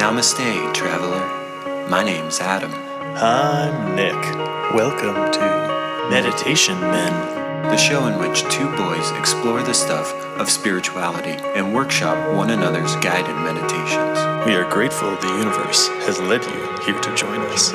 Namaste, 0.00 0.72
traveler. 0.72 1.86
My 1.90 2.02
name's 2.02 2.40
Adam. 2.40 2.72
I'm 3.16 3.94
Nik. 3.94 4.14
Welcome 4.74 5.30
to 5.30 6.08
Meditation 6.08 6.80
Men. 6.80 7.12
The 7.64 7.76
show 7.76 8.06
in 8.06 8.18
which 8.18 8.40
two 8.44 8.74
boys 8.78 9.10
explore 9.10 9.62
the 9.62 9.74
stuff 9.74 10.10
of 10.40 10.48
spirituality 10.48 11.32
and 11.54 11.74
workshop 11.74 12.34
one 12.34 12.48
another's 12.48 12.96
guided 12.96 13.36
meditations. 13.44 14.46
We 14.46 14.54
are 14.54 14.66
grateful 14.70 15.14
the 15.16 15.36
universe 15.36 15.88
has 16.06 16.18
led 16.18 16.44
you 16.44 16.84
here 16.86 16.98
to 16.98 17.14
join 17.14 17.42
us. 17.50 17.70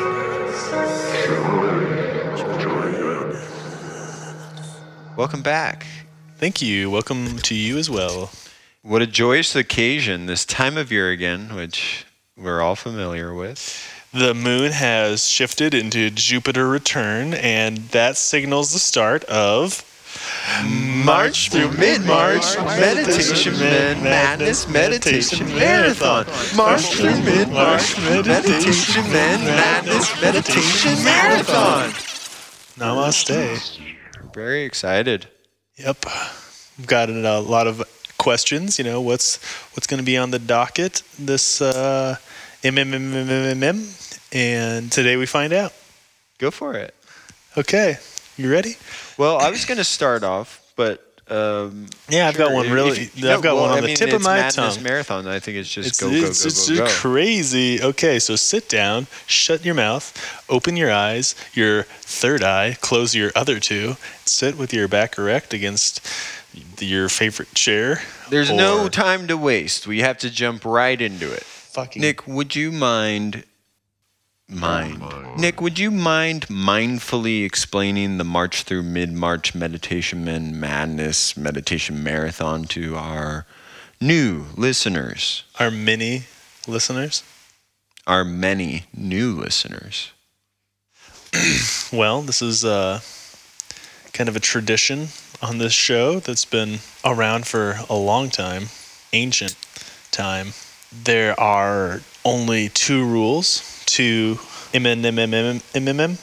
Welcome 5.15 5.43
back. 5.43 5.85
Thank 6.37 6.63
you. 6.63 6.89
Welcome 6.89 7.37
to 7.37 7.53
you 7.53 7.77
as 7.77 7.87
well. 7.87 8.31
What 8.81 9.03
a 9.03 9.07
joyous 9.07 9.55
occasion 9.55 10.25
this 10.25 10.43
time 10.43 10.75
of 10.75 10.91
year 10.91 11.11
again, 11.11 11.53
which 11.53 12.07
we're 12.37 12.61
all 12.61 12.75
familiar 12.75 13.33
with. 13.33 13.91
The 14.11 14.33
moon 14.33 14.71
has 14.71 15.25
shifted 15.25 15.73
into 15.73 16.09
Jupiter 16.09 16.67
return, 16.67 17.33
and 17.33 17.77
that 17.89 18.17
signals 18.17 18.71
the 18.71 18.79
start 18.79 19.23
of 19.25 19.83
March 21.03 21.49
through 21.49 21.71
mid-March, 21.73 22.57
Meditation 22.57 23.59
Men 23.59 24.01
Madness 24.03 24.67
Meditation 24.69 25.47
Marathon. 25.49 26.25
March 26.55 26.83
through 26.93 27.21
mid-March, 27.23 27.97
Meditation 27.99 29.03
Men 29.11 29.43
Madness 29.43 30.21
Meditation 30.21 31.03
Marathon. 31.03 31.89
Namaste. 32.77 33.79
Very 34.33 34.63
excited. 34.63 35.27
Yep. 35.77 36.05
We've 36.77 36.87
got 36.87 37.09
a 37.09 37.39
lot 37.39 37.67
of 37.67 37.83
questions. 38.25 38.79
You 38.79 38.85
know, 38.85 38.99
what's 39.01 39.37
what's 39.73 39.85
going 39.85 39.99
to 39.99 40.05
be 40.05 40.17
on 40.17 40.31
the 40.31 40.39
docket 40.39 41.03
this 41.19 41.61
uh, 41.61 42.17
MMMMMM, 42.63 43.77
and 44.33 44.91
today 44.91 45.15
we 45.15 45.27
find 45.27 45.53
out. 45.53 45.71
Go 46.39 46.49
for 46.49 46.73
it. 46.73 46.95
Okay, 47.55 47.97
you 48.35 48.51
ready? 48.51 48.77
Well, 49.17 49.37
I 49.37 49.51
was 49.51 49.63
going 49.65 49.77
to 49.77 49.83
start 49.85 50.23
off, 50.23 50.73
but 50.75 51.05
um, 51.29 51.85
yeah, 52.09 52.27
I've 52.27 52.35
got 52.37 52.51
one 52.51 52.69
really. 52.71 53.01
if 53.13 53.23
I've 53.23 53.41
got 53.43 53.55
well, 53.55 53.61
one 53.63 53.71
on 53.71 53.77
I 53.77 53.81
the 53.81 53.87
mean, 53.87 53.95
tip 53.95 54.09
of 54.09 54.15
it's 54.15 54.25
my 54.25 54.37
Madness 54.37 54.75
tongue. 54.75 54.83
Marathon. 54.83 55.27
I 55.27 55.39
think 55.39 55.57
it's 55.57 55.69
just 55.69 55.89
It's, 55.89 55.99
go, 55.99 56.09
go, 56.09 56.15
it's, 56.15 56.43
go, 56.43 56.47
it's 56.47 56.69
go, 56.69 56.75
go. 56.77 56.87
crazy. 56.87 57.81
Okay, 57.81 58.17
so 58.19 58.35
sit 58.35 58.67
down, 58.67 59.05
shut 59.27 59.63
your 59.63 59.75
mouth, 59.75 60.11
open 60.49 60.75
your 60.75 60.91
eyes, 60.91 61.35
your 61.53 61.83
third 61.83 62.43
eye, 62.43 62.75
close 62.81 63.15
your 63.15 63.31
other 63.35 63.59
two, 63.59 63.97
sit 64.25 64.57
with 64.57 64.73
your 64.73 64.87
back 64.87 65.17
erect 65.17 65.53
against 65.53 66.01
your 66.79 67.09
favorite 67.09 67.53
chair. 67.53 68.01
There's 68.29 68.51
no 68.51 68.89
time 68.89 69.27
to 69.27 69.37
waste. 69.37 69.87
We 69.87 69.99
have 70.01 70.17
to 70.19 70.29
jump 70.29 70.65
right 70.65 70.99
into 70.99 71.31
it. 71.31 71.43
Fucking 71.43 72.01
Nik, 72.01 72.27
would 72.27 72.55
you 72.55 72.71
mind 72.71 73.43
mind 74.47 75.01
Nik, 75.37 75.59
would 75.59 75.79
you 75.79 75.91
mind 75.91 76.47
mindfully 76.47 77.43
explaining 77.43 78.17
the 78.17 78.23
March 78.23 78.63
through 78.63 78.83
mid-March 78.83 79.55
Meditation 79.55 80.23
Men 80.23 80.59
Madness 80.59 81.35
Meditation 81.35 82.03
Marathon 82.03 82.63
to 82.65 82.95
our 82.95 83.45
new 83.99 84.45
listeners, 84.55 85.43
our 85.59 85.71
many 85.71 86.23
listeners. 86.67 87.23
our 88.07 88.23
many 88.23 88.85
new 88.95 89.33
listeners? 89.33 90.11
Well, 91.93 92.21
this 92.23 92.41
is 92.41 92.65
uh, 92.65 92.99
kind 94.11 94.27
of 94.27 94.35
a 94.35 94.39
tradition 94.39 95.09
on 95.45 95.59
this 95.59 95.73
show 95.73 96.19
that's 96.19 96.45
been 96.45 96.79
around 97.03 97.45
for 97.45 97.77
a 97.87 97.95
long 97.95 98.29
time, 98.29 98.65
ancient 99.13 99.55
time. 100.09 100.53
There 100.91 101.39
are 101.39 102.01
only 102.23 102.69
two 102.69 103.05
rules 103.05 103.83
to 103.87 104.39
MNMMMMM. 104.73 106.17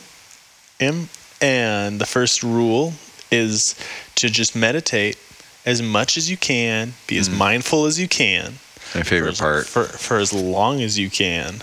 And 1.40 2.00
the 2.00 2.06
first 2.06 2.42
rule 2.42 2.94
is 3.30 3.76
to 4.16 4.28
just 4.28 4.56
meditate 4.56 5.16
as 5.64 5.80
much 5.80 6.16
as 6.16 6.28
you 6.28 6.36
can, 6.36 6.94
be 7.06 7.16
as 7.18 7.30
mindful 7.30 7.84
as 7.86 8.00
you 8.00 8.08
can, 8.08 8.54
My 8.94 9.02
favorite 9.04 9.36
for, 9.36 9.42
part. 9.42 9.66
for, 9.66 9.84
for 9.84 10.18
as 10.18 10.32
long 10.32 10.80
as 10.80 10.98
you 10.98 11.08
can, 11.08 11.62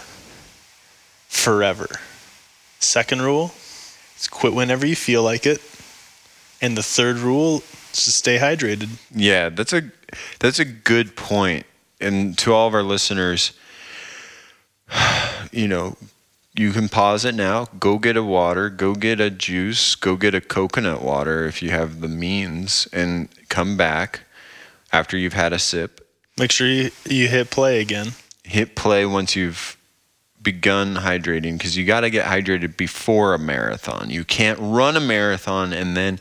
forever. 1.28 1.88
Second 2.80 3.22
rule 3.22 3.52
is 4.18 4.30
quit 4.30 4.54
whenever 4.54 4.86
you 4.86 4.96
feel 4.96 5.24
like 5.24 5.46
it. 5.46 5.62
And 6.62 6.78
the 6.78 6.84
third 6.84 7.18
rule 7.18 7.64
is 7.94 8.04
to 8.06 8.12
stay 8.12 8.38
hydrated. 8.38 8.90
Yeah, 9.14 9.50
that's 9.50 9.74
a 9.74 9.92
that's 10.40 10.60
a 10.60 10.66
good 10.66 11.16
point. 11.16 11.66
And 12.02 12.38
to 12.40 12.54
all 12.54 12.68
of 12.68 12.74
our 12.74 12.84
listeners, 12.84 13.54
you 15.52 15.68
know, 15.68 15.98
you 16.56 16.72
can 16.72 16.90
pause 16.90 17.26
it 17.26 17.36
now. 17.36 17.66
Go 17.80 17.98
get 17.98 18.18
a 18.18 18.24
water. 18.24 18.70
Go 18.70 18.94
get 18.94 19.20
a 19.22 19.30
juice. 19.30 19.96
Go 19.96 20.16
get 20.16 20.36
a 20.36 20.42
coconut 20.42 21.02
water 21.02 21.46
if 21.46 21.62
you 21.62 21.70
have 21.70 22.02
the 22.02 22.08
means, 22.08 22.88
and 22.92 23.30
come 23.50 23.78
back 23.78 24.22
after 24.92 25.18
you've 25.18 25.34
had 25.34 25.54
a 25.54 25.60
sip. 25.60 26.06
Make 26.38 26.52
sure 26.52 26.68
you, 26.68 26.92
you 27.06 27.28
hit 27.28 27.50
play 27.50 27.80
again. 27.82 28.14
Hit 28.44 28.76
play 28.76 29.06
once 29.06 29.36
you've 29.36 29.78
begun 30.52 30.96
hydrating 30.96 31.60
because 31.60 31.78
you 31.78 31.86
got 31.86 32.00
to 32.00 32.10
get 32.10 32.26
hydrated 32.26 32.76
before 32.76 33.36
a 33.36 33.38
marathon. 33.38 34.10
You 34.10 34.24
can't 34.24 34.58
run 34.60 34.98
a 34.98 35.00
marathon 35.00 35.74
and 35.74 35.96
then, 35.96 36.20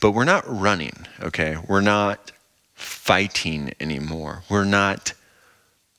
but 0.00 0.12
we're 0.12 0.22
not 0.22 0.44
running, 0.46 1.06
okay? 1.20 1.56
We're 1.66 1.80
not 1.80 2.30
fighting 2.74 3.72
anymore. 3.80 4.44
We're 4.48 4.64
not 4.64 5.12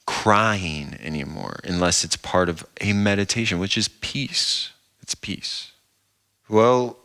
crying 0.05 0.97
anymore 1.01 1.59
unless 1.65 2.05
it's 2.05 2.15
part 2.15 2.47
of 2.47 2.65
a 2.79 2.93
meditation, 2.93 3.59
which 3.59 3.77
is 3.77 3.89
peace. 3.89 4.71
It's 5.01 5.15
peace. 5.15 5.73
Well, 6.47 6.97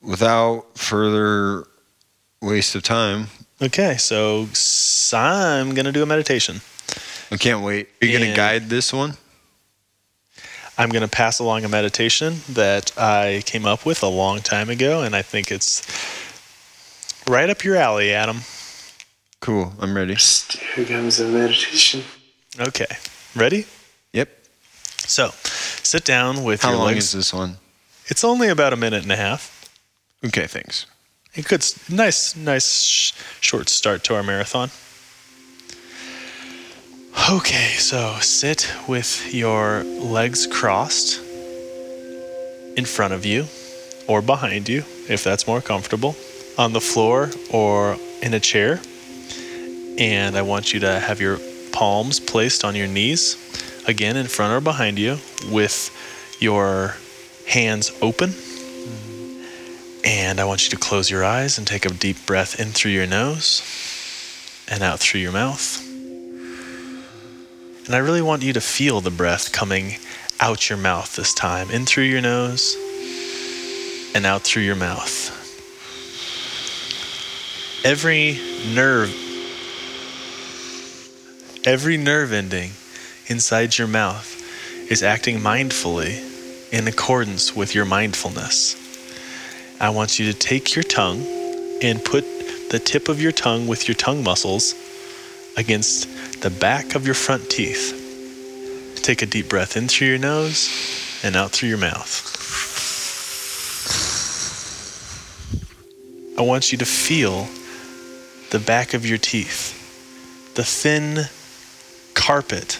without 0.00 0.78
further 0.78 1.66
waste 2.40 2.74
of 2.74 2.82
time, 2.82 3.26
Okay, 3.62 3.96
so 3.98 4.48
I'm 5.12 5.74
going 5.74 5.84
to 5.84 5.92
do 5.92 6.02
a 6.02 6.06
meditation. 6.06 6.60
I 7.30 7.36
can't 7.36 7.62
wait. 7.62 7.88
Are 8.02 8.06
you 8.06 8.18
going 8.18 8.30
to 8.30 8.36
guide 8.36 8.68
this 8.68 8.92
one? 8.92 9.16
I'm 10.76 10.88
going 10.90 11.02
to 11.02 11.08
pass 11.08 11.38
along 11.38 11.64
a 11.64 11.68
meditation 11.68 12.40
that 12.50 12.96
I 12.98 13.42
came 13.46 13.64
up 13.64 13.86
with 13.86 14.02
a 14.02 14.08
long 14.08 14.40
time 14.40 14.68
ago, 14.70 15.02
and 15.02 15.14
I 15.14 15.22
think 15.22 15.52
it's 15.52 15.82
right 17.28 17.48
up 17.48 17.62
your 17.64 17.76
alley, 17.76 18.12
Adam. 18.12 18.40
Cool. 19.40 19.72
I'm 19.78 19.94
ready. 19.96 20.16
Here 20.74 20.84
comes 20.84 21.18
the 21.18 21.26
meditation. 21.26 22.02
Okay, 22.58 22.86
ready? 23.36 23.66
Yep. 24.12 24.28
So, 24.98 25.30
sit 25.42 26.04
down 26.04 26.42
with 26.44 26.62
How 26.62 26.70
your 26.70 26.78
long 26.78 26.86
legs. 26.88 27.06
is 27.06 27.12
this 27.12 27.34
one? 27.34 27.58
It's 28.06 28.24
only 28.24 28.48
about 28.48 28.72
a 28.72 28.76
minute 28.76 29.02
and 29.02 29.12
a 29.12 29.16
half. 29.16 29.68
Okay, 30.24 30.46
thanks. 30.46 30.86
A 31.36 31.42
good, 31.42 31.60
s- 31.60 31.88
nice, 31.90 32.34
nice 32.36 32.82
sh- 32.82 33.12
short 33.40 33.68
start 33.68 34.02
to 34.04 34.14
our 34.14 34.22
marathon. 34.22 34.70
Okay, 37.30 37.68
so 37.78 38.18
sit 38.20 38.70
with 38.86 39.32
your 39.32 39.82
legs 39.82 40.46
crossed 40.46 41.22
in 42.76 42.84
front 42.84 43.14
of 43.14 43.24
you 43.24 43.46
or 44.06 44.20
behind 44.20 44.68
you, 44.68 44.84
if 45.08 45.24
that's 45.24 45.46
more 45.46 45.62
comfortable, 45.62 46.16
on 46.58 46.74
the 46.74 46.82
floor 46.82 47.30
or 47.50 47.96
in 48.20 48.34
a 48.34 48.40
chair. 48.40 48.78
And 49.96 50.36
I 50.36 50.42
want 50.42 50.74
you 50.74 50.80
to 50.80 51.00
have 51.00 51.18
your 51.18 51.38
palms 51.72 52.20
placed 52.20 52.62
on 52.62 52.74
your 52.74 52.88
knees, 52.88 53.38
again 53.88 54.18
in 54.18 54.26
front 54.26 54.52
or 54.52 54.60
behind 54.60 54.98
you, 54.98 55.16
with 55.50 56.36
your 56.40 56.94
hands 57.48 57.90
open. 58.02 58.34
And 60.04 60.40
I 60.40 60.44
want 60.44 60.64
you 60.64 60.70
to 60.70 60.76
close 60.76 61.10
your 61.10 61.24
eyes 61.24 61.56
and 61.56 61.66
take 61.66 61.86
a 61.86 61.88
deep 61.88 62.26
breath 62.26 62.60
in 62.60 62.68
through 62.68 62.90
your 62.90 63.06
nose 63.06 63.62
and 64.68 64.82
out 64.82 65.00
through 65.00 65.20
your 65.20 65.32
mouth. 65.32 65.93
And 67.86 67.94
I 67.94 67.98
really 67.98 68.22
want 68.22 68.42
you 68.42 68.54
to 68.54 68.62
feel 68.62 69.02
the 69.02 69.10
breath 69.10 69.52
coming 69.52 69.96
out 70.40 70.70
your 70.70 70.78
mouth 70.78 71.16
this 71.16 71.34
time, 71.34 71.70
in 71.70 71.84
through 71.84 72.04
your 72.04 72.22
nose 72.22 72.76
and 74.14 74.24
out 74.24 74.42
through 74.42 74.62
your 74.62 74.74
mouth. 74.74 75.30
Every 77.84 78.40
nerve, 78.74 79.14
every 81.66 81.98
nerve 81.98 82.32
ending 82.32 82.70
inside 83.26 83.76
your 83.76 83.88
mouth 83.88 84.30
is 84.90 85.02
acting 85.02 85.40
mindfully 85.40 86.72
in 86.72 86.88
accordance 86.88 87.54
with 87.54 87.74
your 87.74 87.84
mindfulness. 87.84 88.76
I 89.78 89.90
want 89.90 90.18
you 90.18 90.32
to 90.32 90.38
take 90.38 90.74
your 90.74 90.84
tongue 90.84 91.22
and 91.82 92.02
put 92.02 92.24
the 92.70 92.80
tip 92.82 93.10
of 93.10 93.20
your 93.20 93.32
tongue 93.32 93.66
with 93.66 93.88
your 93.88 93.94
tongue 93.94 94.24
muscles 94.24 94.74
against 95.58 96.08
the 96.44 96.50
back 96.50 96.94
of 96.94 97.06
your 97.06 97.14
front 97.14 97.48
teeth. 97.48 97.98
Take 98.96 99.22
a 99.22 99.26
deep 99.26 99.48
breath 99.48 99.78
in 99.78 99.88
through 99.88 100.08
your 100.08 100.18
nose 100.18 100.68
and 101.22 101.36
out 101.36 101.52
through 101.52 101.70
your 101.70 101.78
mouth. 101.78 102.20
I 106.38 106.42
want 106.42 106.70
you 106.70 106.76
to 106.76 106.84
feel 106.84 107.48
the 108.50 108.58
back 108.58 108.92
of 108.92 109.06
your 109.06 109.16
teeth, 109.16 109.72
the 110.54 110.64
thin 110.64 111.30
carpet 112.12 112.78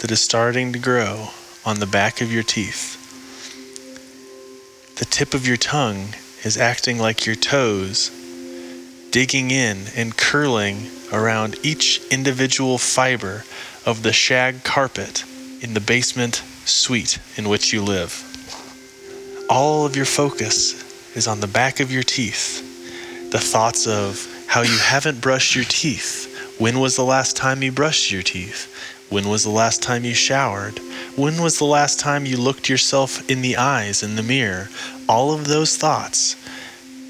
that 0.00 0.10
is 0.10 0.20
starting 0.20 0.74
to 0.74 0.78
grow 0.78 1.28
on 1.64 1.80
the 1.80 1.86
back 1.86 2.20
of 2.20 2.30
your 2.30 2.42
teeth. 2.42 3.02
The 4.98 5.06
tip 5.06 5.32
of 5.32 5.46
your 5.46 5.56
tongue 5.56 6.08
is 6.44 6.58
acting 6.58 6.98
like 6.98 7.24
your 7.24 7.34
toes, 7.34 8.10
digging 9.16 9.50
in 9.50 9.78
and 9.96 10.14
curling 10.18 10.76
around 11.10 11.56
each 11.62 12.02
individual 12.10 12.76
fiber 12.76 13.42
of 13.86 14.02
the 14.02 14.12
shag 14.12 14.62
carpet 14.62 15.24
in 15.62 15.72
the 15.72 15.80
basement 15.80 16.34
suite 16.66 17.18
in 17.38 17.48
which 17.48 17.72
you 17.72 17.80
live. 17.80 18.12
All 19.48 19.86
of 19.86 19.96
your 19.96 20.04
focus 20.04 21.16
is 21.16 21.26
on 21.26 21.40
the 21.40 21.46
back 21.46 21.80
of 21.80 21.90
your 21.90 22.02
teeth. 22.02 22.60
The 23.32 23.38
thoughts 23.38 23.86
of 23.86 24.28
how 24.48 24.60
you 24.60 24.76
haven't 24.76 25.22
brushed 25.22 25.54
your 25.54 25.64
teeth. 25.64 26.54
When 26.58 26.78
was 26.78 26.96
the 26.96 27.02
last 27.02 27.38
time 27.38 27.62
you 27.62 27.72
brushed 27.72 28.10
your 28.10 28.22
teeth? 28.22 28.70
When 29.08 29.30
was 29.30 29.44
the 29.44 29.48
last 29.48 29.82
time 29.82 30.04
you 30.04 30.12
showered? 30.12 30.78
When 31.16 31.40
was 31.40 31.56
the 31.56 31.64
last 31.64 31.98
time 31.98 32.26
you 32.26 32.36
looked 32.36 32.68
yourself 32.68 33.26
in 33.30 33.40
the 33.40 33.56
eyes 33.56 34.02
in 34.02 34.16
the 34.16 34.22
mirror? 34.22 34.68
All 35.08 35.32
of 35.32 35.46
those 35.46 35.78
thoughts 35.78 36.36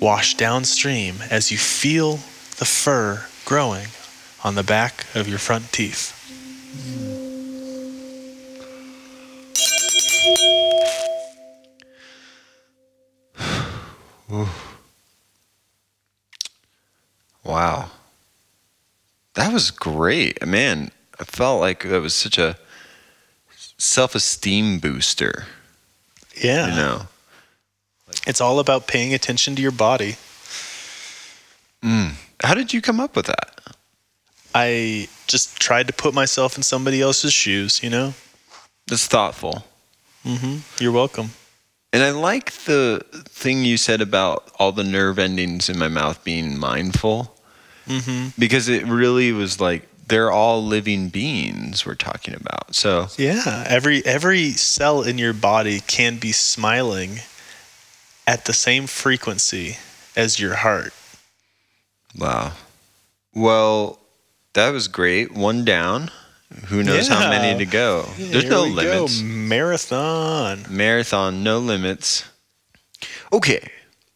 wash 0.01 0.35
downstream 0.35 1.17
as 1.31 1.51
you 1.51 1.59
feel 1.59 2.13
the 2.59 2.65
fur 2.65 3.27
growing 3.45 3.89
on 4.45 4.55
the 4.55 4.63
back 4.63 5.07
of 5.15 5.29
your 5.29 5.39
front 5.39 5.73
teeth. 5.73 6.13
Wow. 17.45 17.91
That 19.35 19.53
was 19.53 19.71
great. 19.71 20.45
Man, 20.45 20.91
I 21.21 21.25
felt 21.25 21.61
like 21.61 21.85
that 21.85 22.01
was 22.03 22.15
such 22.15 22.39
a 22.39 22.57
self 23.79 24.15
esteem 24.15 24.79
booster, 24.79 25.47
Yeah. 26.35 26.69
you 26.71 26.75
know? 26.75 27.03
It's 28.27 28.41
all 28.41 28.59
about 28.59 28.87
paying 28.87 29.15
attention 29.15 29.55
to 29.57 29.63
your 29.63 29.71
body. 29.71 30.17
How 32.43 32.55
did 32.55 32.73
you 32.73 32.83
come 32.83 33.01
up 33.01 33.15
with 33.17 33.27
that? 33.27 33.61
I 34.55 35.09
just 35.27 35.59
tried 35.61 35.87
to 35.87 35.93
put 35.93 36.15
myself 36.15 36.57
in 36.57 36.63
somebody 36.63 37.01
else's 37.01 37.33
shoes, 37.33 37.83
you 37.83 37.91
know? 37.91 38.15
That's 38.89 39.07
thoughtful. 39.07 39.65
Mm-hmm. 40.25 40.59
You're 40.83 40.93
welcome. 40.93 41.31
And 41.93 42.03
I 42.03 42.11
like 42.11 42.53
the 42.65 43.05
thing 43.29 43.65
you 43.65 43.77
said 43.77 44.01
about 44.01 44.51
all 44.59 44.73
the 44.73 44.85
nerve 44.85 45.19
endings 45.19 45.69
in 45.69 45.79
my 45.79 45.89
mouth 45.89 46.23
being 46.25 46.59
mindful 46.59 47.33
Mm-hmm. 47.87 48.31
because 48.37 48.69
it 48.69 48.85
really 48.85 49.31
was 49.31 49.61
like 49.61 49.87
they're 50.09 50.33
all 50.33 50.61
living 50.65 51.09
beings 51.09 51.87
we're 51.87 51.95
talking 51.95 52.35
about. 52.35 52.75
So, 52.75 53.07
Yeah. 53.17 53.65
Every 53.69 54.05
every 54.05 54.51
cell 54.51 55.03
in 55.03 55.19
your 55.19 55.33
body 55.33 55.79
can 55.87 56.19
be 56.19 56.33
smiling 56.33 57.21
at 58.27 58.45
the 58.45 58.53
same 58.53 58.87
frequency 58.87 59.77
as 60.17 60.41
your 60.41 60.55
heart. 60.57 60.93
wow. 62.19 62.53
Well, 63.35 63.99
that 64.55 64.71
was 64.71 64.89
great. 64.89 65.33
One 65.33 65.65
down. 65.65 66.11
Who 66.69 66.83
knows 66.83 67.09
how 67.09 67.29
many 67.29 67.59
to 67.59 67.67
go? 67.67 68.07
There's 68.17 68.45
no 68.45 68.65
we 68.65 68.71
go. 68.71 68.75
limits. 68.77 69.21
Marathon. 69.21 70.65
Marathon, 70.71 71.43
no 71.43 71.59
limits. 71.59 72.25
Okay, 73.33 73.69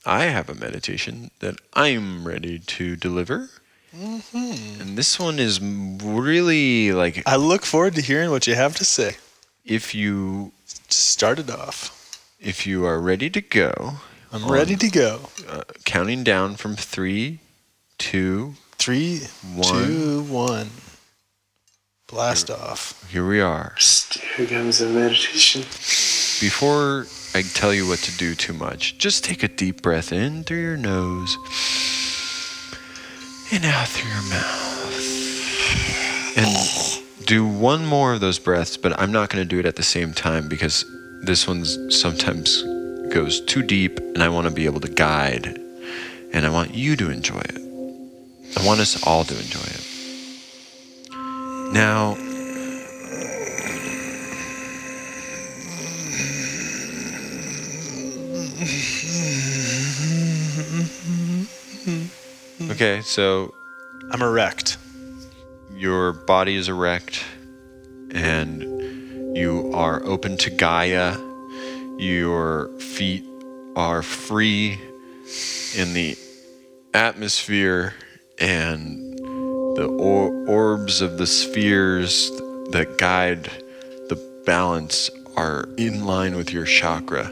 I 0.06 0.24
have 0.24 0.48
a 0.48 0.54
meditation 0.54 1.30
that 1.40 1.56
I'm 1.74 2.26
ready 2.26 2.58
to 2.60 2.96
deliver. 2.96 3.50
Mm-hmm. 3.94 4.80
And 4.80 4.96
this 4.96 5.18
one 5.18 5.38
is 5.38 5.60
really 5.60 6.92
like 6.92 7.22
I 7.26 7.36
look 7.36 7.66
forward 7.66 7.94
to 7.96 8.00
hearing 8.00 8.30
what 8.30 8.46
you 8.46 8.54
have 8.54 8.74
to 8.76 8.84
say. 8.84 9.16
if 9.64 9.94
you 9.94 10.52
Just 10.88 11.10
start 11.10 11.38
it 11.38 11.50
off. 11.50 11.99
If 12.40 12.66
you 12.66 12.84
are 12.86 13.00
ready 13.00 13.30
to 13.30 13.40
go, 13.40 13.94
I'm 14.32 14.44
On. 14.44 14.50
ready 14.52 14.76
to 14.76 14.88
go. 14.90 15.20
uh, 15.48 15.62
counting 15.84 16.22
down 16.24 16.56
from 16.56 16.76
three, 16.76 17.40
two, 17.98 18.54
Three, 18.78 19.20
One. 19.54 19.86
two, 19.86 20.22
one. 20.22 20.70
Blast 22.06 22.50
off. 22.50 23.06
here 23.10 23.26
we 23.28 23.40
are. 23.40 23.74
Here 24.36 24.46
comes 24.46 24.78
the 24.78 24.86
meditation. 24.88 25.60
Before 26.40 27.06
I 27.34 27.42
tell 27.42 27.74
you 27.74 27.86
what 27.86 27.98
to 28.00 28.16
do 28.16 28.34
too 28.34 28.54
much, 28.54 28.96
just 28.98 29.22
take 29.22 29.42
a 29.42 29.48
deep 29.48 29.82
breath 29.82 30.12
in 30.12 30.42
through 30.44 30.62
your 30.62 30.76
nose 30.78 31.36
and 33.52 33.64
out 33.66 33.86
through 33.88 34.10
your 34.10 34.22
mouth. 34.30 34.78
And 36.38 37.26
do 37.26 37.46
one 37.46 37.84
more 37.84 38.14
of 38.14 38.20
those 38.20 38.38
breaths, 38.38 38.76
but 38.78 38.98
I'm 38.98 39.12
not 39.12 39.28
going 39.28 39.44
to 39.44 39.48
do 39.48 39.58
it 39.60 39.66
at 39.66 39.76
the 39.76 39.82
same 39.82 40.14
time 40.14 40.48
because 40.48 40.84
this 41.22 41.46
one 41.46 41.64
sometimes 41.90 42.62
goes 43.12 43.40
too 43.40 43.62
deep 43.62 43.98
and 43.98 44.22
I 44.22 44.28
want 44.28 44.46
to 44.48 44.52
be 44.52 44.66
able 44.66 44.80
to 44.80 44.88
guide 44.88 45.46
and 46.32 46.46
I 46.46 46.50
want 46.50 46.74
you 46.74 46.96
to 46.96 47.10
enjoy 47.10 47.40
it. 47.40 47.60
I 48.56 48.66
want 48.66 48.80
us 48.80 49.02
all 49.06 49.24
to 49.24 49.34
enjoy 49.34 49.60
it. 49.60 49.86
Now, 51.72 52.16
okay, 62.72 63.02
so 63.02 63.54
I'm 64.10 64.22
erect. 64.22 64.78
your 65.74 66.12
body 66.12 66.56
is 66.56 66.68
erect 66.68 67.24
and 68.12 68.69
you 69.34 69.70
are 69.74 70.04
open 70.04 70.36
to 70.38 70.50
Gaia. 70.50 71.16
Your 71.98 72.68
feet 72.78 73.24
are 73.76 74.02
free 74.02 74.80
in 75.76 75.92
the 75.94 76.16
atmosphere 76.94 77.94
and 78.38 79.18
the 79.76 79.86
or- 79.86 80.48
orbs 80.48 81.00
of 81.00 81.18
the 81.18 81.26
spheres 81.26 82.30
that 82.70 82.96
guide 82.98 83.44
the 84.08 84.42
balance 84.44 85.10
are 85.36 85.68
in 85.76 86.04
line 86.04 86.36
with 86.36 86.52
your 86.52 86.64
chakra. 86.64 87.28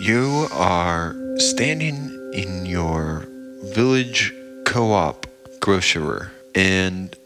You 0.00 0.48
are 0.52 1.14
standing 1.38 2.10
in 2.34 2.66
your 2.66 3.26
village 3.74 4.34
co 4.64 4.92
op 4.92 5.26
grocerer, 5.60 6.30
and 6.54 7.16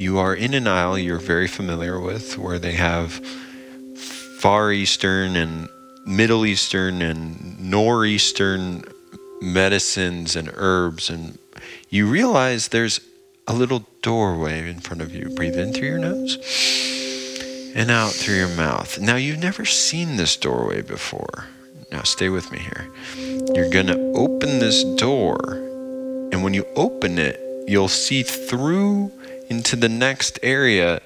you 0.00 0.18
are 0.18 0.34
in 0.34 0.54
an 0.54 0.66
aisle 0.66 0.98
you're 0.98 1.18
very 1.18 1.46
familiar 1.46 2.00
with 2.00 2.38
where 2.38 2.58
they 2.58 2.72
have 2.72 3.12
Far 4.38 4.72
Eastern 4.72 5.36
and 5.36 5.68
Middle 6.06 6.46
Eastern 6.46 7.02
and 7.02 7.60
Northeastern 7.60 8.82
medicines 9.42 10.36
and 10.36 10.50
herbs. 10.54 11.10
And 11.10 11.38
you 11.90 12.06
realize 12.06 12.68
there's 12.68 13.02
a 13.46 13.52
little 13.52 13.86
doorway 14.00 14.70
in 14.70 14.80
front 14.80 15.02
of 15.02 15.14
you. 15.14 15.28
Breathe 15.36 15.58
in 15.58 15.74
through 15.74 15.88
your 15.88 15.98
nose 15.98 16.38
and 17.74 17.90
out 17.90 18.12
through 18.12 18.36
your 18.36 18.56
mouth. 18.56 18.98
Now, 18.98 19.16
you've 19.16 19.38
never 19.38 19.66
seen 19.66 20.16
this 20.16 20.34
doorway 20.34 20.80
before. 20.80 21.44
Now, 21.92 22.04
stay 22.04 22.30
with 22.30 22.50
me 22.50 22.58
here. 22.58 22.90
You're 23.54 23.68
going 23.68 23.88
to 23.88 24.12
open 24.14 24.60
this 24.60 24.82
door, 24.96 25.38
and 26.32 26.42
when 26.42 26.54
you 26.54 26.64
open 26.74 27.18
it, 27.18 27.38
you'll 27.68 27.88
see 27.88 28.22
through 28.22 29.12
into 29.50 29.74
the 29.74 29.88
next 29.88 30.38
area 30.42 31.02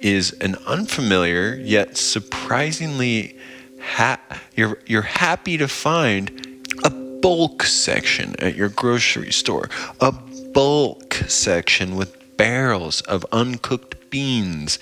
is 0.00 0.32
an 0.40 0.56
unfamiliar 0.66 1.54
yet 1.54 1.96
surprisingly 1.96 3.36
ha- 3.80 4.20
you're 4.56 4.78
you're 4.86 5.02
happy 5.02 5.56
to 5.58 5.68
find 5.68 6.64
a 6.82 6.90
bulk 6.90 7.62
section 7.62 8.34
at 8.40 8.56
your 8.56 8.70
grocery 8.70 9.30
store. 9.30 9.68
A 10.00 10.10
bulk 10.10 11.14
section 11.28 11.94
with 11.94 12.36
barrels 12.36 13.02
of 13.02 13.24
uncooked 13.30 14.10
beans 14.10 14.78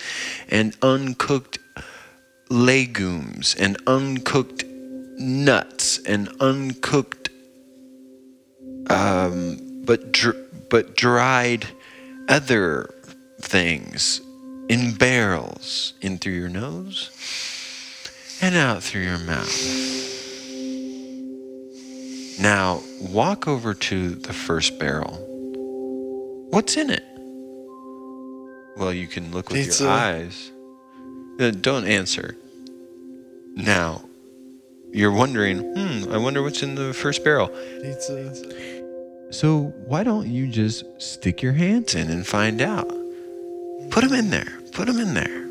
and 0.48 0.76
uncooked 0.80 1.58
legumes 2.48 3.54
and 3.58 3.76
uncooked 3.86 4.64
nuts 5.18 5.98
and 6.06 6.28
uncooked 6.40 7.30
um 8.90 9.58
but 9.84 10.12
dr- 10.12 10.68
but 10.68 10.96
dried 10.96 11.66
other 12.28 12.92
things 13.40 14.20
in 14.68 14.94
barrels 14.94 15.94
in 16.00 16.18
through 16.18 16.34
your 16.34 16.48
nose 16.48 17.10
and 18.40 18.54
out 18.54 18.82
through 18.82 19.02
your 19.02 19.18
mouth. 19.18 19.82
Now, 22.40 22.80
walk 23.00 23.46
over 23.46 23.74
to 23.74 24.10
the 24.10 24.32
first 24.32 24.78
barrel. 24.78 25.18
What's 26.50 26.76
in 26.76 26.90
it? 26.90 27.04
Well, 28.76 28.92
you 28.92 29.06
can 29.06 29.30
look 29.32 29.50
with 29.50 29.64
Pizza. 29.64 29.84
your 29.84 29.92
eyes. 29.92 30.50
Uh, 31.38 31.50
don't 31.50 31.86
answer. 31.86 32.36
Now, 33.54 34.02
you're 34.92 35.12
wondering, 35.12 35.58
hmm, 35.58 36.12
I 36.12 36.16
wonder 36.18 36.42
what's 36.42 36.62
in 36.62 36.74
the 36.74 36.92
first 36.92 37.22
barrel. 37.22 37.48
Pizza. 37.82 38.32
So 39.32 39.72
why 39.86 40.04
don't 40.04 40.28
you 40.28 40.46
just 40.46 40.84
stick 41.00 41.40
your 41.42 41.54
hands 41.54 41.94
in 41.94 42.10
and 42.10 42.26
find 42.26 42.60
out? 42.60 42.86
Put 43.90 44.04
them 44.04 44.12
in 44.12 44.28
there. 44.28 44.60
Put 44.72 44.86
them 44.88 45.00
in 45.00 45.14
there. 45.14 45.46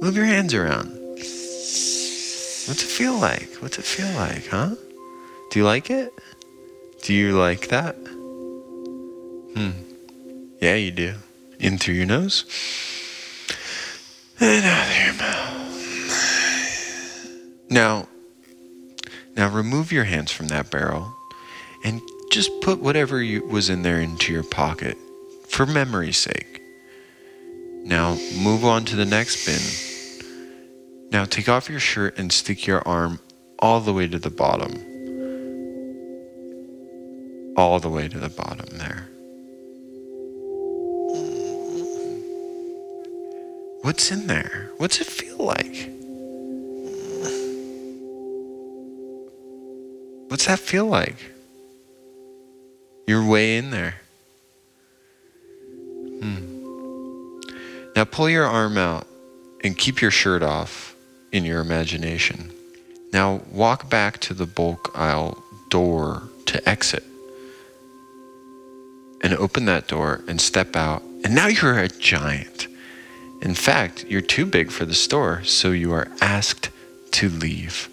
Move 0.00 0.16
your 0.16 0.24
hands 0.24 0.54
around. 0.54 0.88
What's 2.68 2.82
it 2.82 2.88
feel 2.88 3.18
like? 3.18 3.54
What's 3.60 3.78
it 3.78 3.84
feel 3.84 4.10
like, 4.14 4.46
huh? 4.46 4.74
Do 5.50 5.58
you 5.58 5.64
like 5.66 5.90
it? 5.90 6.10
Do 7.02 7.12
you 7.12 7.38
like 7.38 7.68
that? 7.68 7.96
Hmm. 9.54 9.72
Yeah, 10.60 10.76
you 10.76 10.90
do. 10.90 11.14
In 11.60 11.76
through 11.76 11.94
your 11.96 12.06
nose. 12.06 12.46
And 14.40 14.64
out 14.64 14.86
through 14.86 15.04
your 15.04 15.14
mouth. 15.14 15.48
Now, 17.68 18.08
now 19.36 19.50
remove 19.50 19.92
your 19.92 20.04
hands 20.04 20.32
from 20.32 20.48
that 20.48 20.70
barrel 20.70 21.14
and 21.84 22.00
just 22.30 22.50
put 22.60 22.80
whatever 22.80 23.22
you, 23.22 23.46
was 23.46 23.70
in 23.70 23.82
there 23.82 24.00
into 24.00 24.32
your 24.32 24.42
pocket 24.42 24.96
for 25.48 25.66
memory's 25.66 26.18
sake. 26.18 26.60
Now 27.84 28.16
move 28.42 28.64
on 28.64 28.84
to 28.86 28.96
the 28.96 29.06
next 29.06 29.46
bin. 29.46 31.08
Now 31.10 31.24
take 31.24 31.48
off 31.48 31.70
your 31.70 31.80
shirt 31.80 32.18
and 32.18 32.32
stick 32.32 32.66
your 32.66 32.86
arm 32.86 33.18
all 33.58 33.80
the 33.80 33.92
way 33.92 34.06
to 34.08 34.18
the 34.18 34.30
bottom. 34.30 34.74
All 37.56 37.80
the 37.80 37.88
way 37.88 38.08
to 38.08 38.18
the 38.18 38.28
bottom 38.28 38.78
there. 38.78 39.08
What's 43.82 44.10
in 44.10 44.26
there? 44.26 44.70
What's 44.76 45.00
it 45.00 45.06
feel 45.06 45.38
like? 45.38 45.90
What's 50.28 50.46
that 50.46 50.58
feel 50.58 50.86
like? 50.86 51.16
You're 53.08 53.24
way 53.24 53.56
in 53.56 53.70
there. 53.70 53.94
Hmm. 56.20 57.40
Now 57.96 58.04
pull 58.04 58.28
your 58.28 58.44
arm 58.44 58.76
out 58.76 59.06
and 59.64 59.78
keep 59.78 60.02
your 60.02 60.10
shirt 60.10 60.42
off 60.42 60.94
in 61.32 61.46
your 61.46 61.62
imagination. 61.62 62.52
Now 63.10 63.40
walk 63.50 63.88
back 63.88 64.18
to 64.18 64.34
the 64.34 64.44
bulk 64.44 64.92
aisle 64.94 65.42
door 65.70 66.24
to 66.44 66.68
exit. 66.68 67.02
And 69.22 69.32
open 69.32 69.64
that 69.64 69.88
door 69.88 70.22
and 70.28 70.38
step 70.38 70.76
out. 70.76 71.00
And 71.24 71.34
now 71.34 71.46
you're 71.46 71.78
a 71.78 71.88
giant. 71.88 72.66
In 73.40 73.54
fact, 73.54 74.04
you're 74.06 74.20
too 74.20 74.44
big 74.44 74.70
for 74.70 74.84
the 74.84 74.92
store, 74.92 75.42
so 75.44 75.70
you 75.70 75.94
are 75.94 76.08
asked 76.20 76.68
to 77.12 77.30
leave. 77.30 77.88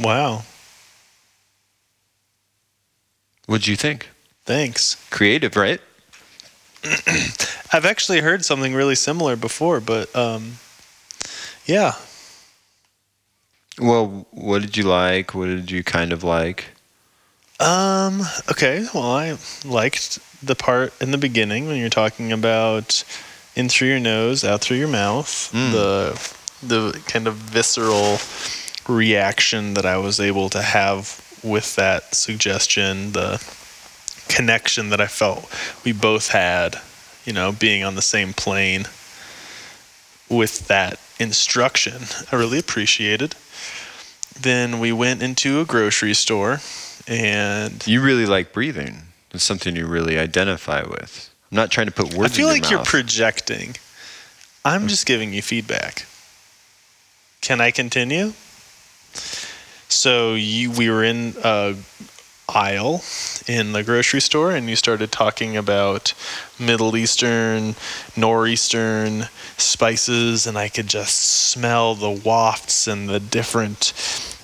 Wow. 0.00 0.42
What'd 3.46 3.66
you 3.66 3.76
think? 3.76 4.08
Thanks. 4.44 4.96
Creative, 5.10 5.54
right? 5.56 5.80
I've 7.72 7.84
actually 7.84 8.20
heard 8.20 8.44
something 8.44 8.74
really 8.74 8.94
similar 8.94 9.36
before, 9.36 9.80
but 9.80 10.14
um, 10.14 10.58
yeah. 11.66 11.92
Well, 13.78 14.26
what 14.30 14.62
did 14.62 14.76
you 14.76 14.84
like? 14.84 15.34
What 15.34 15.46
did 15.46 15.70
you 15.70 15.82
kind 15.82 16.12
of 16.12 16.22
like? 16.22 16.66
Um, 17.60 18.22
okay. 18.50 18.86
Well, 18.94 19.10
I 19.10 19.36
liked 19.64 20.18
the 20.42 20.54
part 20.54 20.92
in 21.00 21.10
the 21.10 21.18
beginning 21.18 21.66
when 21.66 21.76
you're 21.78 21.88
talking 21.88 22.32
about 22.32 23.02
in 23.56 23.68
through 23.68 23.88
your 23.88 24.00
nose, 24.00 24.44
out 24.44 24.60
through 24.60 24.76
your 24.76 24.88
mouth. 24.88 25.50
The 25.72 26.36
the 26.62 27.00
kind 27.06 27.26
of 27.26 27.34
visceral 27.34 28.18
reaction 28.88 29.74
that 29.74 29.86
I 29.86 29.98
was 29.98 30.18
able 30.18 30.48
to 30.50 30.62
have 30.62 31.24
with 31.44 31.76
that 31.76 32.14
suggestion, 32.14 33.12
the 33.12 33.42
connection 34.28 34.90
that 34.90 35.00
I 35.00 35.06
felt 35.06 35.50
we 35.84 35.92
both 35.92 36.30
had, 36.30 36.80
you 37.24 37.32
know, 37.32 37.52
being 37.52 37.84
on 37.84 37.94
the 37.94 38.02
same 38.02 38.32
plane 38.32 38.86
with 40.28 40.68
that 40.68 40.98
instruction. 41.18 42.02
I 42.32 42.36
really 42.36 42.58
appreciated. 42.58 43.34
Then 44.40 44.78
we 44.78 44.92
went 44.92 45.22
into 45.22 45.60
a 45.60 45.64
grocery 45.64 46.14
store 46.14 46.60
and 47.06 47.86
You 47.86 48.02
really 48.02 48.26
like 48.26 48.52
breathing. 48.52 49.02
It's 49.32 49.44
something 49.44 49.76
you 49.76 49.86
really 49.86 50.18
identify 50.18 50.82
with. 50.82 51.30
I'm 51.50 51.56
not 51.56 51.70
trying 51.70 51.86
to 51.86 51.92
put 51.92 52.14
words. 52.14 52.32
I 52.32 52.36
feel 52.36 52.48
like 52.48 52.70
you're 52.70 52.84
projecting. 52.84 53.76
I'm 54.64 54.88
just 54.88 55.06
giving 55.06 55.32
you 55.32 55.42
feedback. 55.42 56.06
Can 57.40 57.60
I 57.60 57.70
continue? 57.70 58.32
So 59.88 60.34
you, 60.34 60.70
we 60.70 60.90
were 60.90 61.02
in 61.04 61.34
a 61.42 61.74
aisle 62.48 63.02
in 63.46 63.72
the 63.72 63.82
grocery 63.82 64.20
store, 64.20 64.52
and 64.52 64.68
you 64.68 64.76
started 64.76 65.12
talking 65.12 65.56
about 65.56 66.14
Middle 66.58 66.96
Eastern, 66.96 67.74
Northeastern 68.16 69.28
spices, 69.56 70.46
and 70.46 70.56
I 70.56 70.68
could 70.68 70.86
just 70.86 71.16
smell 71.16 71.94
the 71.94 72.10
wafts 72.10 72.86
and 72.86 73.08
the 73.08 73.20
different 73.20 73.92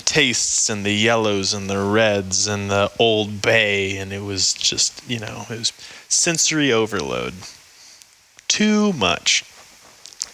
tastes 0.05 0.69
and 0.69 0.85
the 0.85 0.93
yellows 0.93 1.55
and 1.55 1.69
the 1.69 1.79
reds 1.79 2.47
and 2.47 2.71
the 2.71 2.91
Old 2.99 3.41
Bay, 3.41 3.97
and 3.97 4.13
it 4.13 4.23
was 4.23 4.53
just 4.53 5.03
you 5.09 5.19
know 5.19 5.47
it 5.51 5.59
was 5.59 5.73
sensory 6.09 6.73
overload 6.73 7.35
too 8.49 8.93
much. 8.93 9.45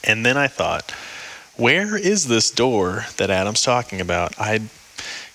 And 0.02 0.24
then 0.26 0.36
I 0.36 0.46
thought, 0.46 0.94
where 1.60 1.94
is 1.94 2.26
this 2.26 2.50
door 2.50 3.04
that 3.18 3.28
Adam's 3.28 3.62
talking 3.62 4.00
about? 4.00 4.34
I 4.40 4.62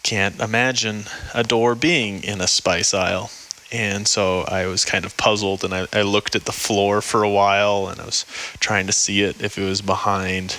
can't 0.01 0.39
imagine 0.39 1.03
a 1.34 1.44
door 1.44 1.75
being 1.75 2.24
in 2.24 2.41
a 2.41 2.48
spice 2.48 2.94
aisle. 2.94 3.29
And 3.72 4.08
so 4.08 4.41
I 4.41 4.65
was 4.65 4.86
kind 4.86 5.05
of 5.05 5.17
puzzled 5.17 5.63
and 5.63 5.74
I, 5.74 5.88
I 5.94 6.01
looked 6.01 6.36
at 6.36 6.46
the 6.46 6.51
floor 6.51 7.01
for 7.01 7.24
a 7.24 7.29
while 7.29 7.88
and 7.88 8.01
I 8.01 8.05
was 8.05 8.25
trying 8.60 8.88
to 8.88 8.94
see 8.94 9.22
it 9.22 9.41
if 9.41 9.58
it 9.58 9.63
was 9.63 9.82
behind, 9.82 10.58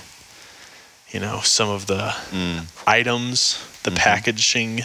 you 1.10 1.18
know, 1.18 1.40
some 1.42 1.68
of 1.68 1.86
the 1.86 2.12
hmm. 2.30 2.58
items, 2.86 3.58
the 3.82 3.90
mm-hmm. 3.90 3.98
packaging. 3.98 4.80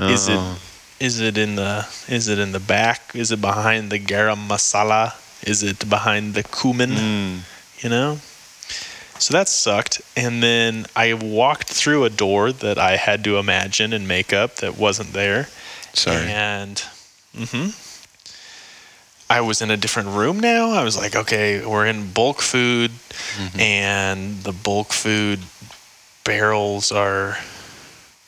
Is 0.00 0.28
it 0.28 0.36
Uh-uh. 0.36 0.56
is 0.98 1.20
it 1.20 1.38
in 1.38 1.54
the 1.54 1.86
is 2.08 2.28
it 2.28 2.38
in 2.38 2.52
the 2.52 2.60
back? 2.60 3.14
Is 3.14 3.30
it 3.30 3.40
behind 3.40 3.90
the 3.90 4.00
garam 4.00 4.48
masala? 4.48 5.14
Is 5.46 5.62
it 5.62 5.88
behind 5.88 6.34
the 6.34 6.42
cumin? 6.42 6.90
Mm. 6.90 7.38
You 7.82 7.90
know? 7.90 8.18
So 9.24 9.32
that 9.32 9.48
sucked. 9.48 10.02
And 10.18 10.42
then 10.42 10.84
I 10.94 11.14
walked 11.14 11.70
through 11.72 12.04
a 12.04 12.10
door 12.10 12.52
that 12.52 12.76
I 12.78 12.96
had 12.96 13.24
to 13.24 13.38
imagine 13.38 13.94
and 13.94 14.06
make 14.06 14.34
up 14.34 14.56
that 14.56 14.76
wasn't 14.76 15.14
there. 15.14 15.48
Sorry. 15.94 16.26
And 16.30 16.78
hmm 17.34 17.68
I 19.30 19.40
was 19.40 19.62
in 19.62 19.70
a 19.70 19.78
different 19.78 20.10
room 20.10 20.38
now. 20.40 20.72
I 20.72 20.84
was 20.84 20.94
like, 20.98 21.16
okay, 21.16 21.64
we're 21.64 21.86
in 21.86 22.10
bulk 22.12 22.42
food, 22.42 22.90
Mm-hmm. 22.90 23.60
and 23.60 24.42
the 24.42 24.52
bulk 24.52 24.92
food 24.92 25.40
barrels 26.24 26.92
are 26.92 27.38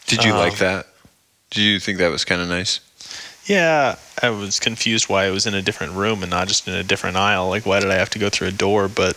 Did 0.07 0.25
you 0.25 0.33
like 0.33 0.53
Um, 0.53 0.59
that? 0.61 0.87
Did 1.51 1.61
you 1.61 1.79
think 1.79 1.99
that 1.99 2.09
was 2.11 2.25
kind 2.25 2.41
of 2.41 2.49
nice? 2.49 2.81
Yeah, 3.45 3.97
I 4.23 4.31
was 4.31 4.59
confused 4.59 5.11
why 5.11 5.27
I 5.27 5.31
was 5.31 5.45
in 5.47 5.55
a 5.55 5.61
different 5.63 5.93
room 5.93 6.23
and 6.23 6.31
not 6.31 6.49
just 6.49 6.67
in 6.67 6.75
a 6.75 6.83
different 6.83 7.17
aisle. 7.19 7.51
Like, 7.51 7.67
why 7.67 7.81
did 7.81 7.91
I 7.91 7.97
have 7.97 8.11
to 8.11 8.19
go 8.19 8.31
through 8.31 8.49
a 8.49 8.53
door? 8.53 8.89
But 8.89 9.17